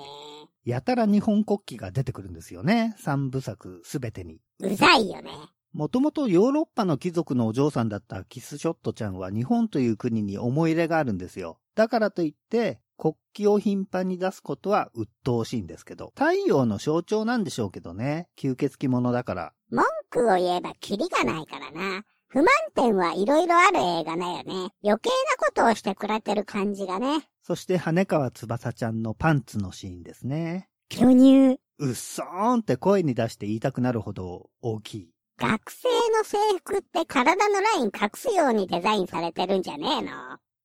[0.63, 2.95] やたら日本国旗が出てくるんですよね。
[2.97, 4.39] 三部作すべてに。
[4.61, 5.31] うざいよね。
[5.73, 11.59] もともとヨーロッパの貴族のお嬢さんだったキスショットちゃんは日本という国に思い入れがあるんですよ。
[11.75, 18.27] だからといって、国旗を頻繁に出すことは鬱陶しいんですけど、太陽の象徴なんでしょうけどね。
[18.37, 19.53] 吸血鬼者だから。
[19.69, 22.03] 文句を言えばキリがないからな。
[22.27, 24.71] 不満点はいろいろある映画だよね。
[24.83, 27.29] 余計なことをしてくれてる感じがね。
[27.41, 30.69] そして羽川翼ちゃんのパンツのシーンですね。
[30.89, 31.59] 巨乳。
[31.79, 35.13] うっそーんって声に出して言いたくなるほど大きい。
[35.39, 40.11] 学生の制服って体のライン隠すようにデザインされてるんじゃねえの？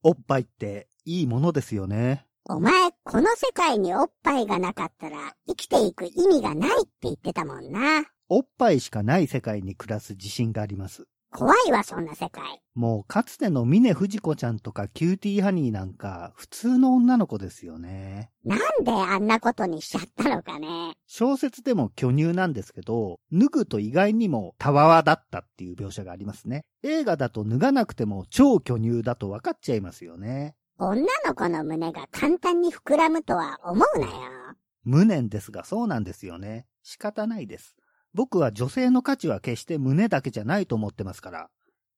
[0.02, 2.26] おっぱいっていいものですよね。
[2.48, 8.04] お前、この世界におっぱいがなかったら生きていく意味がないって言ってたもんな。
[8.28, 11.06] おっぱいしかない世界に暮らす自信があります。
[11.36, 12.62] 怖いわ、そんな世界。
[12.76, 18.30] もうかつての峰不二子ちゃんとかキューティーハニーなんか普通の女の子ですよね。
[18.44, 20.94] なんであんなことにしちゃったのかね。
[21.08, 26.64] 小説でも巨乳なんですけど、脱ぐと意外にもたわわだったっていう描写がありますね。
[26.84, 30.54] 映画だと脱がなくても超巨乳だと分かっちゃいますよね。
[30.78, 34.12] 女の子の胸が簡単に膨らむとは思うなよ。
[34.84, 36.66] 無念ですがそうなんですよね。
[36.84, 37.74] 仕方ないです。
[38.14, 41.50] 僕は女性の価値は決して胸だけじゃないと思ってますから。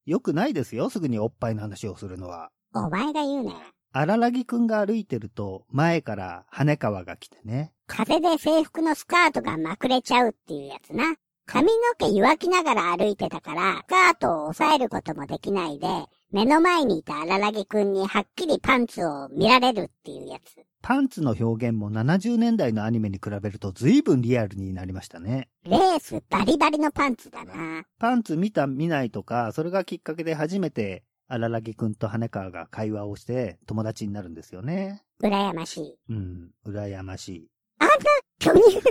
[0.07, 2.51] よくないですよ、すぐにおっぱいの話をするのは。
[2.75, 3.59] お前が言うなよ。
[3.93, 7.73] 荒らぎくんが歩いてると、前から羽川が来てね。
[7.87, 11.17] 風で制服のスカートがまくれちゃうっていうやつな。
[11.47, 15.87] 髪の毛湯きながら歩いてたから、スカートを押さえることもできないで、
[16.33, 20.57] 目の前にいた荒らぎくんにはっきりパンツを見られるっていうやつ。
[20.83, 25.49] パンツの表現も70年代のアニメに比べると随分リアルになりましたね。
[25.65, 27.85] レースバリバリのパンツだな。
[28.01, 35.05] パンツ見た見ないとか、それがきっかけで初めて荒らぎくんと羽川が会話をして友達になるんですよね。
[35.23, 35.99] 羨ましい。
[36.09, 37.49] うん、羨ましい。
[37.79, 37.95] あんな
[38.41, 38.83] 巨乳の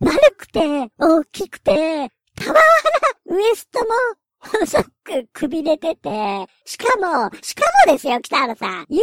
[0.00, 2.60] 丸くて、大きくて、たわわ
[3.28, 3.86] なウエストも
[4.40, 6.08] 細くくびれてて、
[6.64, 8.86] しかも、しかもですよ、北原さん。
[8.88, 9.00] 優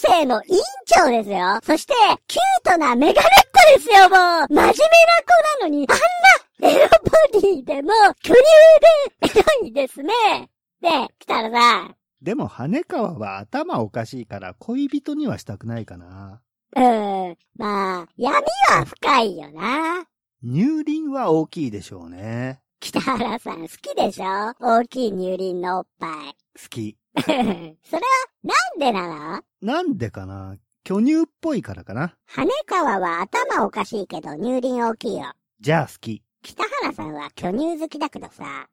[0.00, 1.60] 等生の委員長ですよ。
[1.62, 1.94] そして、
[2.26, 4.48] キュートなメガネっ子ですよ、もう。
[4.48, 4.78] 真面目な子
[5.60, 6.88] なのに、あんなエロ
[7.32, 7.90] ボディでも、
[8.22, 10.12] 巨乳でエロいですね。
[10.80, 11.94] で、北原さん。
[12.22, 16.40] でも羽川は頭おかしいから恋人にはしたくないかな。
[16.76, 18.34] うーん、まあ、闇
[18.70, 20.06] は深いよな。
[20.42, 22.60] 乳輪は大きいでしょうね。
[22.80, 24.54] 北原さん好きでしょ？
[24.60, 26.10] 大きい乳輪のおっぱい。
[26.60, 26.96] 好き。
[27.18, 27.74] それは、
[28.44, 29.42] なんでなの？
[29.60, 30.56] なんでかな？
[30.84, 32.16] 巨乳っぽいからかな。
[32.26, 35.32] 羽川は頭おかしいけど乳輪大きいよ。
[35.60, 36.22] じゃあ好き。
[36.42, 38.68] 北原さんは巨乳好きだけどさ、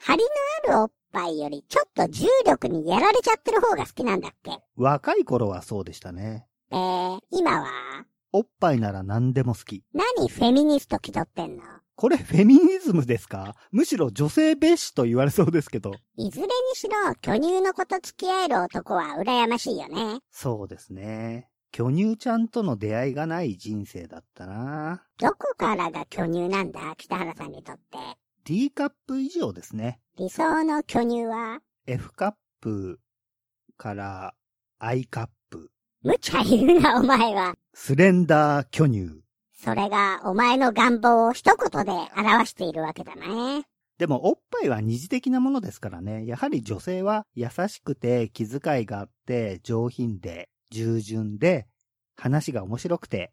[0.00, 0.22] 張り
[0.68, 4.50] のあるおっぱいよりちょっと重力にやられちゃってる方が好きなんだっけ？
[4.76, 6.46] 若い頃はそうでしたね。
[6.70, 8.04] えー、今は？
[8.32, 9.82] おっぱいなら何でも好き。
[9.94, 11.62] 何フェミニスト気取ってんの？
[11.96, 13.56] これフェミニズムですか？
[13.72, 15.94] むしろ女性蔑視と言われそうですけど。
[16.16, 20.20] いずれにしろ巨乳の子と付き合える男は羨ましいよね。
[20.30, 21.48] そうですね。
[21.72, 25.04] 巨乳ちゃんとの出会いがない人生だったな。
[25.18, 26.94] どこからが巨乳なんだ？
[26.98, 27.98] 北原さんにとって。
[28.44, 29.98] D カップ以上ですね。
[30.18, 33.00] 理想の巨乳は？F カップ
[33.78, 34.34] から
[34.78, 35.70] I カップ。
[36.02, 37.54] 無茶言うなお前は。
[37.72, 39.22] スレンダー巨乳。
[39.66, 43.64] それがお前の願望を一言で表しているわけだね。
[43.98, 46.24] でもおっぱいは二次的なものですからね。
[46.24, 51.66] やはり女性は優しくて気遣いがあって上品で従順で
[52.16, 53.32] 話が面白くて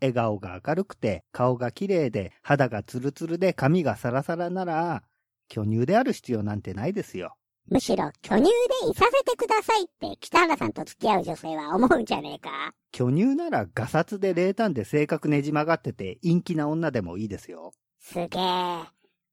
[0.00, 5.02] 笑顔が明るくて顔が綺麗で肌がツルツルで髪がサラサラなら
[5.48, 7.34] 巨乳である必要なんてないですよ。
[7.68, 12.72] むしろ巨乳でいさせてくださいって北原さんと付き合う女性は思うんじゃねえか？
[12.92, 17.72] 巨乳ならガサツで冷淡で性格ねじ曲がってて陰気な女でもいいですよ。
[18.00, 18.84] すげえ。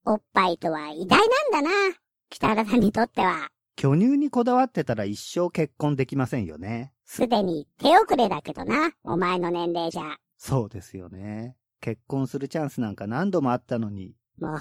[0.06, 1.20] おっぱいとは偉大
[1.52, 1.96] なんだな。
[2.30, 6.92] 北原さんにとっては、巨乳にこだわってたら一生結婚できませんよね。
[7.06, 8.92] すでに手遅れだけどな。
[9.04, 10.18] お前の年齢じゃ。
[10.38, 11.56] そうですよね。
[11.80, 14.16] 結婚するチャンスなんか何度もあったのに。
[14.40, 14.60] もう、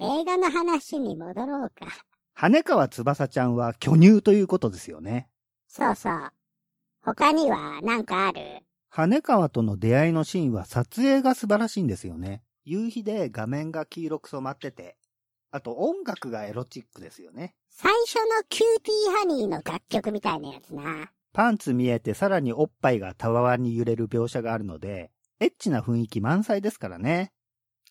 [0.00, 1.86] 映画の話に戻ろうか。
[2.38, 5.26] 羽川翼ちゃんは巨乳ということですよね。
[5.68, 6.30] そうそう。
[7.00, 8.40] 他には何かある？
[8.90, 12.42] 羽川との出会いのシーンは撮影が素晴らしいんですよね。
[12.66, 14.98] 夕日で画面が黄色く染まってて、
[15.50, 17.54] あと音楽がエロチックですよね。
[17.70, 21.10] 最初のキューティーハニーの楽曲みたいなやつな。
[21.32, 27.32] パンツ見えてさらにおっぱいがたわわに揺れる描写があるので、エッチな雰囲気満載ですからね。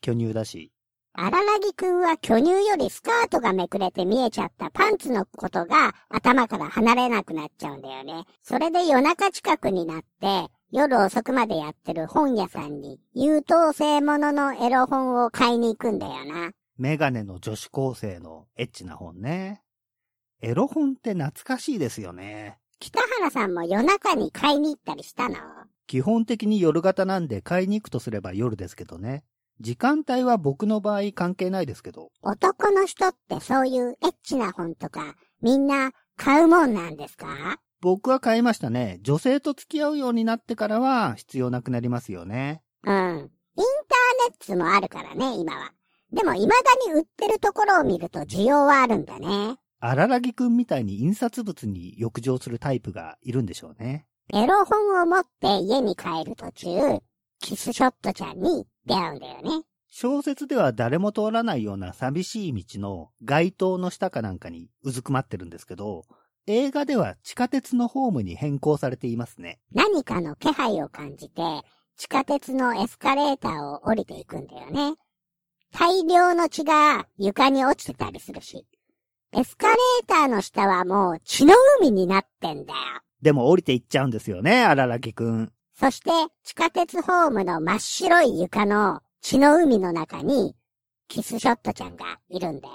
[0.01, 0.71] 巨乳だし。
[1.17, 8.25] 阿良々木くんは巨乳よりスカートがめくれて見えちゃったパンツのことが頭から離れなくなっちゃうんだよね。
[8.43, 16.51] それで夜中近くになって夜遅くまでやってる本屋さんに優等生もののエロ本を買いに行くんだよな。
[16.77, 19.61] メガネの女子高生のエッチな本ね。
[20.41, 22.59] エロ本って懐かしいですよね。
[22.81, 25.37] 北原さんも夜中に買いに行ったりしたの？
[25.87, 29.23] 基本的に夜型なんで買いに行くとすれば夜ですけどね。
[29.61, 32.11] 時間帯は僕の場合関係ないですけど。
[32.21, 37.27] 男の人ってそういうエッチな本とかみんな買うもんなんですか？
[37.81, 38.99] 僕は買いましたね。
[39.01, 42.61] 女性と付き合うようになってからは必要なくなりますよね。
[42.83, 42.93] うん。
[42.93, 43.27] インターネ
[44.37, 45.71] ットもあるからね、今は。
[46.11, 46.55] でも未だ
[46.87, 49.55] に売ってるところを見ると需要はあるんだね。
[49.79, 54.05] 荒木くんみたいに印刷物に浴場するタイプがいるんでしょうね。
[54.33, 56.99] エロ本を持って家に帰る途中、
[57.39, 59.65] キスショットちゃんに出会うんだよね。
[59.87, 66.03] 小説では誰も通らないような寂しい道の街灯の下かなんかにうずくまってるんですけど、
[66.47, 69.59] 映画では地下鉄のホームに変更されていますね。
[69.73, 71.41] 何かの気配を感じて、
[71.97, 74.95] 地下鉄のエスカレーターを降りていくんだよね。
[75.71, 78.65] 大量の血が床に落ちてたりするし。
[79.31, 82.79] エスカレーターの下はもう血の海になってんだよ。
[83.21, 85.51] でも降りていっちゃうんですよね、荒木くん。
[85.77, 86.09] そして
[86.43, 90.55] 地下鉄ホームの真っ白い床の血の海の中に
[91.07, 92.73] キスショットちゃんがいるんだよ。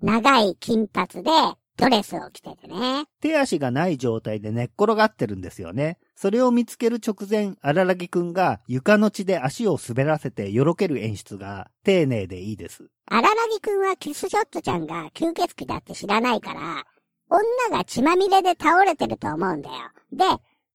[0.00, 1.30] 長い金髪で
[1.76, 3.04] ドレスを着ててね。
[3.20, 5.98] 手足がない状態で寝っ転がってるんですよね。
[6.16, 12.88] それを見つける直前、荒木くんが床の地で足を滑らせてよろける演出が丁寧でいいです。
[13.06, 16.84] 荒木くんはキスショットちゃんが吸血鬼だって知らないから、
[17.28, 19.76] 女が血まみれで倒れてると思うんだよ。
[20.12, 20.24] で、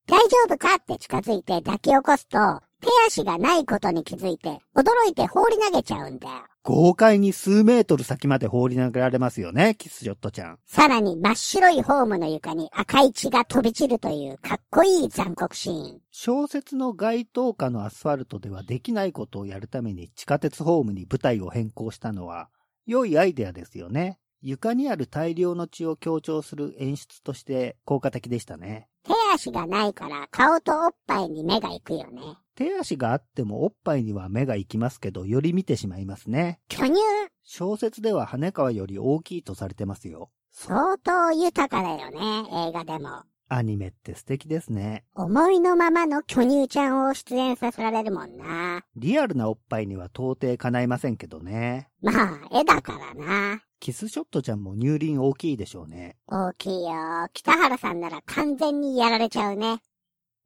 [0.07, 0.75] 大丈夫か？
[0.75, 6.33] って近づいて抱き起こすと、手足がないことに気づいて、驚いて放り投げちゃうんだよ。
[6.63, 10.59] 豪快に数メートル先まで放り投げられますよね、キスショットちゃん。
[10.65, 16.01] さらに真っ白いホームの床に赤い血が飛び散るというかっこいい残酷シーン。
[16.11, 22.49] 小説の街灯下のアスファルトではできないことをやるために地下鉄ホームに舞台を変更したのは、
[22.85, 24.19] 良いアイデアですよね。
[24.41, 28.87] 床にある大量の血を強調する演出として効果的でしたね。
[29.03, 32.21] 手足がないから顔とおっぱいに目が行くよね。
[32.55, 36.59] 手足があってもおっぱいには目が行きますけど、より見てしまいますね。
[36.67, 36.95] 巨乳
[37.43, 40.31] 小説では羽川より大きいとされてますよ。
[40.51, 43.23] 相当豊かだよね、映画でも。
[43.49, 45.05] アニメって素敵ですね。
[45.15, 48.83] 思いのままの巨乳ちゃんを出演させられるもんな。
[48.95, 51.89] リアルなおっぱいには到底叶いませんけどね。
[52.01, 53.61] まあ、絵だからな。
[53.79, 56.17] キスショットちゃんも乳輪大きいでしょうね。
[56.27, 57.27] 大きいよ。
[57.33, 59.81] 北原さんなら完全にやられちゃうね。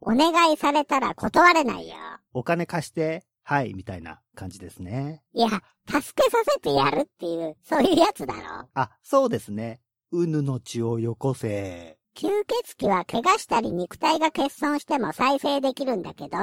[0.01, 1.95] お願いされたら断れないよ。
[2.33, 5.23] お金貸して、はい、みたいな感じですね。
[5.33, 5.49] いや、
[5.87, 8.69] 助けさせてやるっていう、そういうやつだろ。
[8.73, 9.81] あ、そうですね。
[10.11, 11.97] うぬの血をよこせ。
[12.15, 16.37] 吸血鬼は怪我したり肉体が欠損しても再生できるんだけど、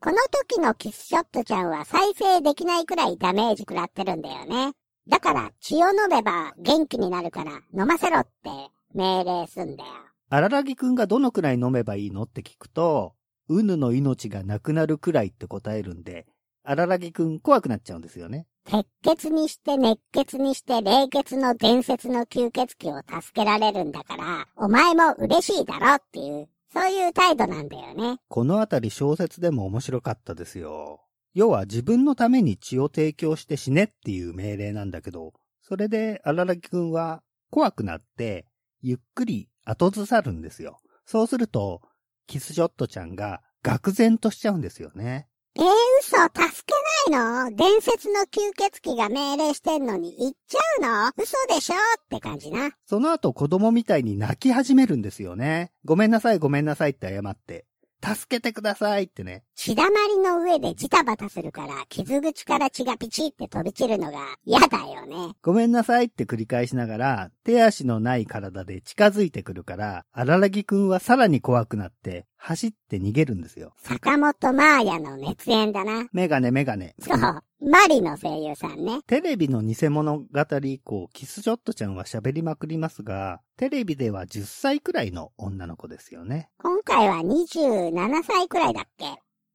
[0.00, 0.16] この
[0.48, 4.72] 時のキスショットちゃんは再生できないくらいダメージ食らってるんだよね。
[5.08, 8.50] だから血を飲めば元気になるから飲ませろって
[8.94, 9.90] 命令すんだよ。
[10.28, 13.14] 荒木くんがどのくらい飲めばいいのって聞くと、
[13.48, 16.26] うぬの命がなくなるくらいって答えるんで、
[16.64, 18.46] 荒木くん怖くなっちゃうんですよね。
[18.68, 28.18] 鉄血にして熱血にして冷血の伝説の吸血鬼を助けられるんだから、お前も嬉しいだろっていう、そういう態度なんだよね。
[28.28, 31.00] このあたり小説でも面白かったですよ。
[31.32, 38.46] 要は自分のために血を提供して死ねっていう命令なんだけど、それで荒木くんは怖くなって、
[38.82, 40.80] ゆっくり後ずさるんですよ。
[41.04, 41.82] そうすると、
[42.26, 45.28] キスショットちゃんが愕然としちゃうんですよね。
[45.58, 45.64] えー、
[46.00, 46.72] 嘘助
[47.06, 47.56] けないの？
[47.56, 51.12] 伝説の吸血鬼が命令してんのに行っちゃうの？
[51.16, 51.74] 嘘でしょ？
[51.74, 51.78] っ
[52.10, 52.72] て感じな。
[52.84, 55.72] その後子供みたいに泣き始めるんですよね。
[55.84, 57.64] ごめんなさいごめんなさいって謝って。
[58.02, 59.44] 助けてくださいってね。
[59.54, 65.34] 血だまりの上でジタバタするから、傷口から血がピチって飛び散るのが嫌だよね。
[65.42, 73.72] ごめんなさいって繰り返しながら、手足のない体で近づいてくるから、荒木くんはさらに怖くなって、走って逃げるんですよ。
[73.78, 76.06] 坂本真綾の熱演だな。
[76.12, 76.94] メガネメガネ。
[77.00, 77.18] そう。
[77.18, 79.00] マリの声優さんね。
[79.06, 80.26] テレビの偽物語
[80.62, 86.50] 以降、キスショットちゃんは喋りまくりますが、テレビでは10歳くらいの女の子ですよね。
[86.88, 89.06] 今回は27歳くらいだっけ？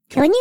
[0.10, 0.32] 巨乳のお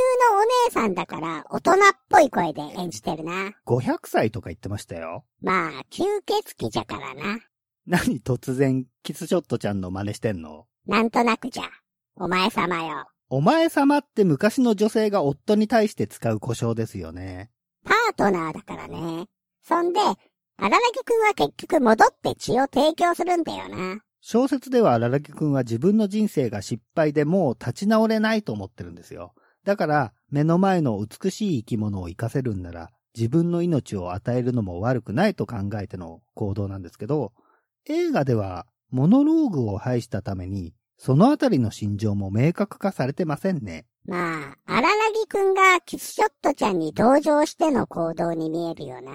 [0.67, 1.77] 姉さんだから大人っ
[2.09, 3.53] ぽい声で演じてるな。
[3.65, 5.25] 500歳とか言ってましたよ。
[5.41, 7.39] まあ、吸血鬼じゃからな。
[7.87, 10.67] 何突然、キスショットちゃんの真似してんの？
[10.87, 11.63] なんとなくじゃ。
[12.17, 13.07] お前様よ。
[13.29, 17.53] お前様って昔の女性が夫に対して使う故障ですよね。
[17.85, 19.27] パートナーだからね。
[19.63, 20.17] そんで、荒
[20.93, 24.01] 木くんは結局戻って血を提供するんだよな。
[24.21, 29.35] 小説では荒木くんは自分の人生が失敗でもう立ち直れないと思ってるんですよ。
[29.65, 37.33] だから、目の前の美しい生き物を活かせるんなら、自分の命を与えるのも悪くないと考えての行動なんですけど、
[37.89, 43.87] 映画ではモノローグを排したために、そのあたりの心情も明確化されてませんね。
[44.05, 49.13] まあ、荒木くんがキスショットちゃんに同情しての行動に見えるよな。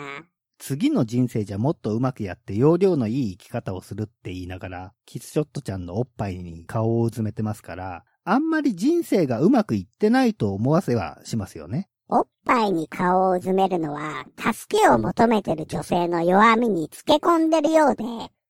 [0.57, 11.89] 次の人生じゃもっとうまくやって容量のいい生き方をするって言いながら、キスショットちゃんのおっぱいに顔をうずめてますから、あんまり人生がうまくいってないと思わせはしますよね。
[12.07, 18.03] おっぱいに顔をうずめるのは、助けを求めてる女性の弱みにつけ込んでるようで、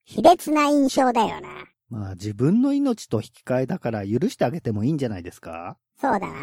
[0.04, 1.50] 卑劣な印象だよな。
[1.90, 5.78] まあ自分の命と引き換えだから許してあげてもいいんじゃないですか？
[6.00, 6.36] そうだな。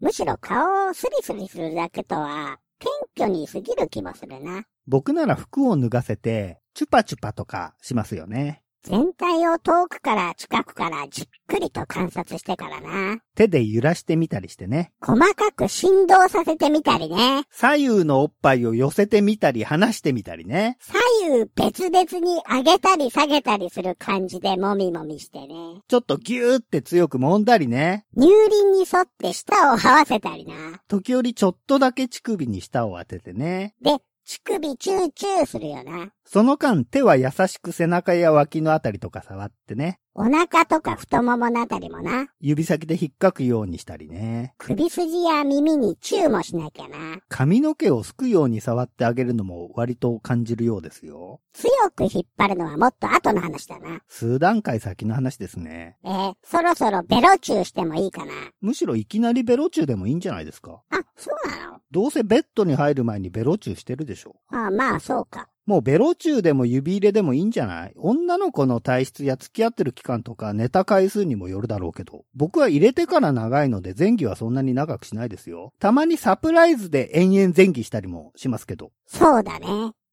[0.00, 4.64] むしろ顔をスリスリするだけとは、謙虚に過ぎる気もするな。
[4.86, 8.62] 僕なら服を脱がせて、チュパチュパとかしますよね。
[8.86, 13.18] 全体を遠くから近くからじっくりと観察してからな。
[13.34, 14.92] 手で揺らしてみたりしてね。
[15.00, 17.42] 細かく振動させてみたりね。
[17.50, 20.78] 左右のおっぱいを寄せてみたり離してみたりね。
[20.80, 20.94] 左
[21.30, 25.82] 右別々に上げたり下げたりする感じでもみもみしてね。
[25.88, 28.06] ちょっとギューって強く揉んだりね。
[28.16, 30.80] 乳輪に沿って舌を這わせたりな。
[30.86, 33.74] 時折ちょっとだけ乳首に舌を当ててね。
[33.82, 36.10] で、乳首チューチューするよな。
[36.24, 40.00] その間手は優しく背中や脇のあたりとか触ってね。
[40.18, 42.28] お腹とか太もものあたりもな。
[42.40, 44.54] 指先で引っかくようにしたりね。
[44.56, 47.18] 首筋や耳にチューもしなきゃな。
[47.28, 51.42] 髪の毛をすくように触ってあげるのも割と感じるようですよ。
[51.52, 54.00] 強く引っ張るのはもっと後の話だな。
[54.08, 55.98] 数段階先の話ですね。
[56.02, 58.32] えー、そろそろベロチューしてもいいかな。
[58.62, 60.80] むしろいきなりベロチューでもいいんじゃないですか。
[60.88, 61.80] あ、そうなの？
[61.90, 64.36] どうせベッドに入る前にベロチューしてるでしょ。
[64.48, 65.50] あまあそうか。
[65.66, 67.92] もうベロチューでも指入れでもいいんじゃない？
[67.96, 72.24] 女の子の体質や付き合ってる期間とか寝た回数にもよるだろうけど。
[72.34, 75.72] 僕は入れてから長いので前期はそんなに長くしないですよ。
[75.80, 78.92] たまにサプライズで延々前期したりもしますけど。
[79.06, 79.66] そうだね。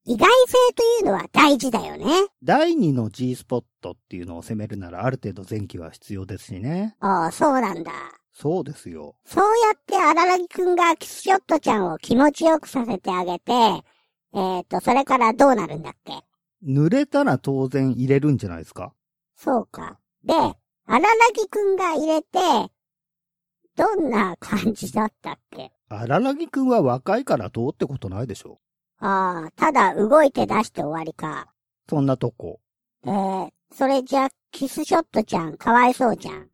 [0.06, 2.06] 意外性というのは大事だよね。
[2.44, 6.96] 第2の G スポットっていうのを攻めるならある程度前期は必要ですしね。
[7.00, 7.92] ああ、そうなんだ。
[8.34, 9.16] そうですよ。
[9.24, 13.52] そうやって荒木くんがキスショットちゃんを気持ちよくさせてあげて、
[14.34, 16.14] えっ、と、それからどうなるんだっけ？
[16.66, 18.94] 濡れたら当然入れるんじゃないですか？
[19.36, 20.00] そうか。
[20.24, 20.34] で、
[20.86, 21.00] 荒
[21.34, 22.40] 木くんが入れて、
[23.76, 25.72] どんな感じだったっけ？
[25.90, 28.60] 荒木くんは若いからどうってことないでしょ
[29.00, 31.54] ああ、ただ動いて出して終わりか。
[31.90, 32.60] そんなとこ。
[33.06, 36.50] えー、それじゃ、キスショットちゃんかわいそうじゃん。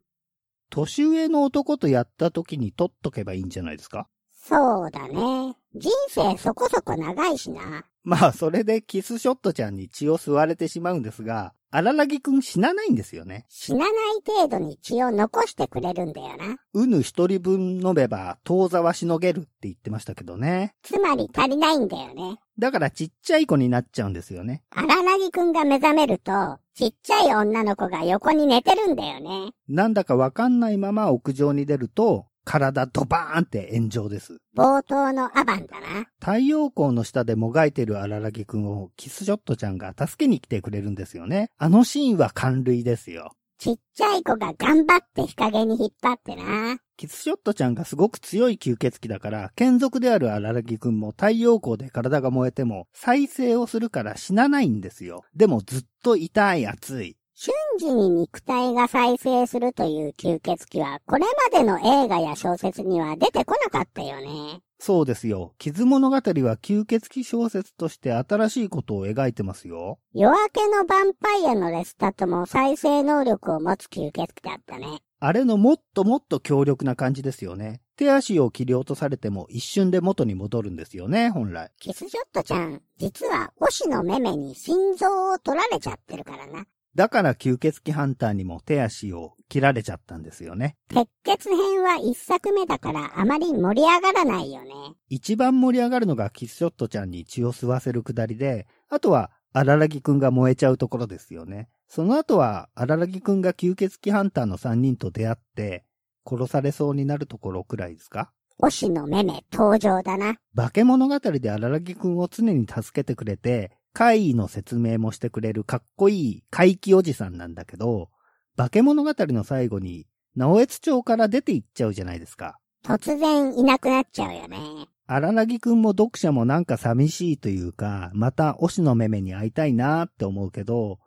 [0.70, 4.08] 年上の男とやった時に取っとけばいいんじゃないですか？
[4.32, 5.54] そうだね。
[5.74, 7.84] 人生そこそこ長いしな。
[8.02, 13.46] まあ、それでキスショットちゃんに血を吸われてしまうんですが、荒木くん死なないんですよね。
[13.48, 13.90] 死なない
[14.26, 16.56] 程度に血を残してくれるんだよな。
[16.74, 20.74] うぬ一人分飲めば、当座はしのげるって言ってましたけどね。
[20.82, 22.38] つまり足りないんだよね。
[22.58, 24.64] だからちっちゃい子になっちゃうんですよね。
[24.70, 24.86] 荒
[25.18, 29.52] 木くんが目覚めると、ちっちゃい女の子が横に寝てるんだよね。
[29.68, 34.38] なんだかわかんないまま屋上に出ると、体ドバーンって炎上です。
[34.56, 36.06] 冒頭のアバンだな。
[36.20, 41.50] 太陽光の下でもがいてる荒木くんをキスショットちゃんが助けに来てくれるんですよね。
[41.58, 43.32] あのシーンは感涙ですよ。
[43.60, 46.78] ちっちゃい子が頑張って日陰に引っ張ってな。
[46.96, 55.24] キスショットちゃんがすごく強い吸血鬼だから、眷属である荒木くんも太陽光で体が燃えても再生をするから死なないんですよ。
[55.36, 57.18] でもずっと痛い熱い。
[57.42, 64.60] 瞬時に肉体が再生するという吸血鬼は、これまでの映画や小説には出てこなかったよね。
[64.78, 65.54] そうですよ。
[65.56, 69.98] 傷物語は吸血鬼小説として新しいことを描いてますよ。
[70.12, 75.00] 夜明けのヴァンパイアのレスタトも再生能力を持つ吸血鬼だったね。
[75.18, 77.80] あれのもっともっと強力な感じですよね。
[77.96, 81.70] 手足を切り落とされても一瞬で元に戻るんですよね、本来。
[81.78, 86.66] キスショットちゃん、実は、オシのメメに心臓を取られちゃってるからな。
[86.96, 90.76] だから吸血鬼ハンターにも手足を切られちゃったんですよね。
[90.88, 94.70] 鉄血編は一作目だからあまり盛り上がらないよね。
[95.08, 101.68] 一番盛り上がるのがキスショットちゃんに血を吸わせるくだりで、あとは荒らぎくんが燃えちゃうところですよね。
[101.88, 105.84] その後は荒らぎくんが吸血鬼ハンターの3人と出会って
[106.28, 108.32] 殺されそうになるところくらいですか？
[108.62, 110.36] 推しのめめ登場だな。
[110.54, 118.10] 化け物語で荒らぎくんを常に助けてくれて、怪異の説明もしてくれるかっこいい怪奇おじさんなんだけど、
[118.56, 122.58] 化け物語の最後に、直江津町から出て行っちゃうじゃないですか。
[122.84, 124.58] 突然いなくなっちゃうよね。
[125.06, 130.98] 荒らぎくんも読者もなんか寂しいというか、また推しのめめに会いたいなって思うけど、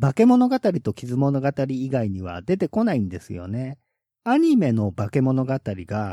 [0.00, 3.78] 化け物語と傷物語以外には出てこないんですよね。
[4.26, 5.60] アニメの化け物語が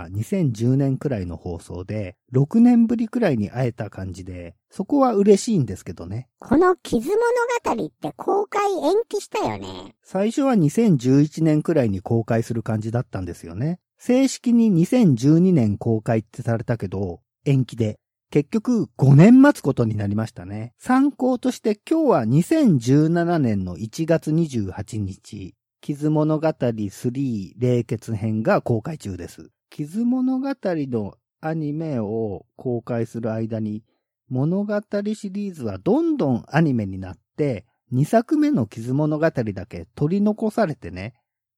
[0.10, 6.28] 2010年くらいの放送で、6年ぶりくらいに会えた感じで、そこは嬉しいんですけどね。
[6.40, 9.96] この傷物語って公開延期したよね。
[10.04, 13.80] 最初は2011年くらいに公開する感じだったんですよね。
[13.98, 17.98] 正式に2012年公開ってされたけど、延期で。
[18.30, 20.74] 結局5年待つことになりましたね。
[20.78, 29.50] 参考として今日は2017年の1月28日、傷物語3冷血編が公開中です。
[29.72, 33.84] 傷物語のアニメを公開する間に、
[34.30, 34.80] 物語
[35.16, 41.16] シリーズはどんどんアニメになって、2作目の傷物語だけ取り残されてね、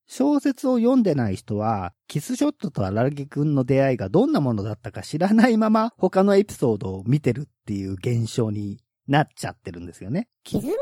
[0.08, 10.30] 小説を読んでない人は、キスショットと荒木くんの出会いがどんなものだったか知らないまま他のエピソードを見てるっていう現象になっちゃってるんですよね。
[10.44, 10.76] 傷物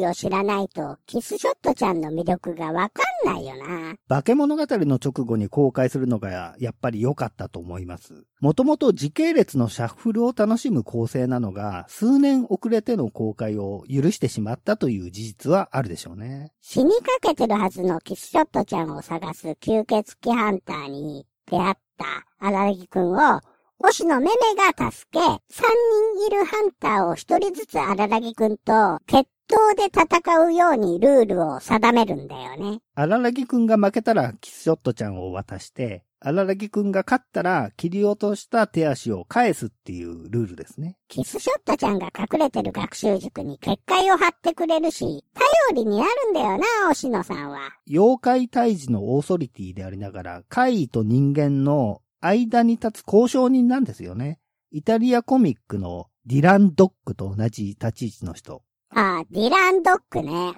[0.00, 3.94] 語を知らないと、キスショットちゃんの魅力がわかんないよな。
[4.08, 8.24] 化け物語の直後に公開するのがやっぱり良かったと思います。
[8.40, 16.52] もともと時系列のシャッフルを楽しむ構成なのが、数年遅れての公開を許してしまったという事実はあるでしょうね。
[16.60, 22.06] 死にかけてるはずのキスショットちゃんを探す吸血鬼ハンターに出会った
[22.40, 23.40] 荒木くんを
[23.80, 25.70] 星野めめが助け、三
[26.16, 32.80] 人いるハンターを一人ずつ荒木くんと決闘で戦うようにルールを定めるんだよね。
[32.96, 40.96] 荒木くんが負けたらキスショットちゃんを渡して、荒木くんが勝ったら切り落とした手足を返すっていうルールですね。
[41.06, 45.24] キスショットちゃんが隠れてる学習塾に結界を張ってくれるし、
[45.70, 47.60] 頼りになるんだよな、星野さんは。
[47.88, 54.38] 妖怪退治のオーソリティでありながら、怪異と人間の間に立つ交渉人なんですよね。
[54.70, 58.62] イタリアコミックのディラン・ドックと同じ立ち位置の人。
[58.90, 60.28] ああ、ディラン・ドックね。
[60.30, 60.52] あれは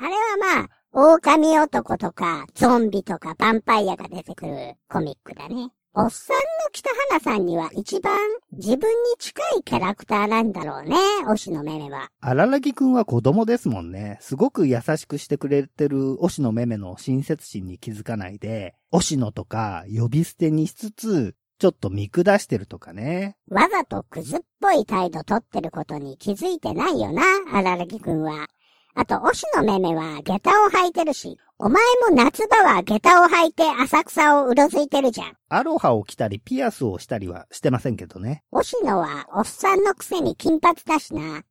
[0.56, 5.70] まあ、狼男とか、ゾンビとか、ヴァンパイアが出てくるコミックだね。
[5.92, 8.16] おっさんの北花さんには一番
[8.52, 10.94] 自分に近いキャラクターなんだろうね、
[11.26, 12.11] 推しのめめは。
[12.20, 14.16] 荒らぎくんは子供ですもんね。
[14.20, 23.36] すごく優しくしてくれてる推しのめめの親切心に気づかないで、推しのとか呼び捨てにしつつ、ちょっと見下してるとかね。
[23.50, 28.48] わざとクズっぽい態度取ってることに気づいてないよな、荒木くんは。
[28.94, 35.36] あと、推しのめめは下駄を履いてるし、お前も夏場は下駄を履いて浅草をうろついてるじゃん。
[35.50, 38.42] アロハを着たりピアスをしたりはしてませんけどね。
[38.50, 41.42] 推しのはおっさんのくせに金髪だしな。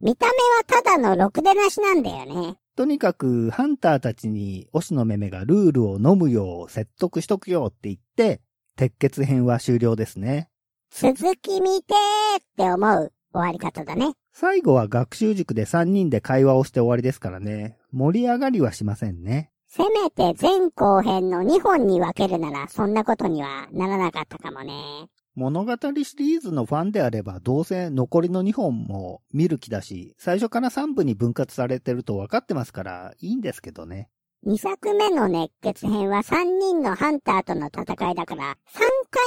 [0.00, 2.56] 見た目はただのろくでなしなんだよね。
[2.74, 8.40] とにかく、ハンターたちに、推しのめめがルールを飲むよう説得しとくよって言って、
[8.76, 10.48] 鉄血編は終了ですね。
[10.90, 14.12] 続き見てーって思う終わり方だね。
[14.32, 17.78] 最後は学習塾で3人で会話をして終わりですからね。
[17.92, 19.50] 盛り上がりはしませんね。
[19.66, 25.08] せめて前後編の2本に分けるならそんなことにはならなかったかもね。
[25.34, 25.72] 物語
[26.04, 34.10] シリーズのファンであればどうせ残りの2本も見る気だし、最初から3部に分割されてると分かってますからいいんですけどね。
[34.44, 38.80] 2作目の熱血編は3人のハンターとの戦いだから、3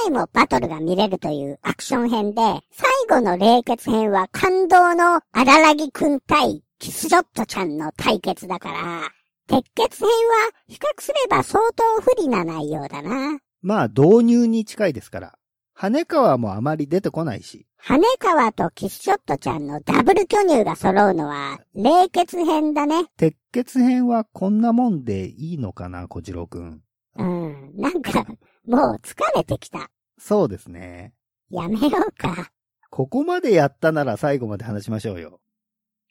[0.04, 9.10] 回もバトルが見れるというアクション編で、最後の冷血編は感動の荒らぎくん対キスジョットちゃんの対決だから、
[9.48, 13.38] 鉄血編は比較すれば相当不利な内容だな。
[13.62, 15.38] まあ導入に近いですから。
[15.78, 17.66] 羽川もあまり出てこないし。
[17.76, 23.04] 羽川とキスショットちゃんのダブル巨乳が揃うのは、冷血編だね。
[23.18, 26.80] 鉄血編はこんなもんでいいのかな、小次郎くん。
[27.16, 27.72] うん。
[27.76, 28.24] なんか、
[28.66, 29.90] もう疲れてきた。
[30.18, 31.12] そうですね。
[31.50, 32.50] やめようか。
[32.90, 35.40] ここまでやったなら最後まで話しましょうよ。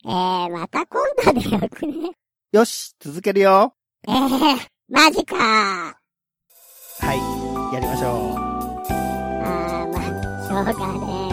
[0.05, 2.11] えー、また今度でよくね。
[2.51, 3.74] よし、続けるよ。
[4.07, 4.59] えー、
[4.89, 5.95] マジかは
[7.72, 8.55] い、やりましょう。
[10.56, 11.24] あー、まあ、そうかね。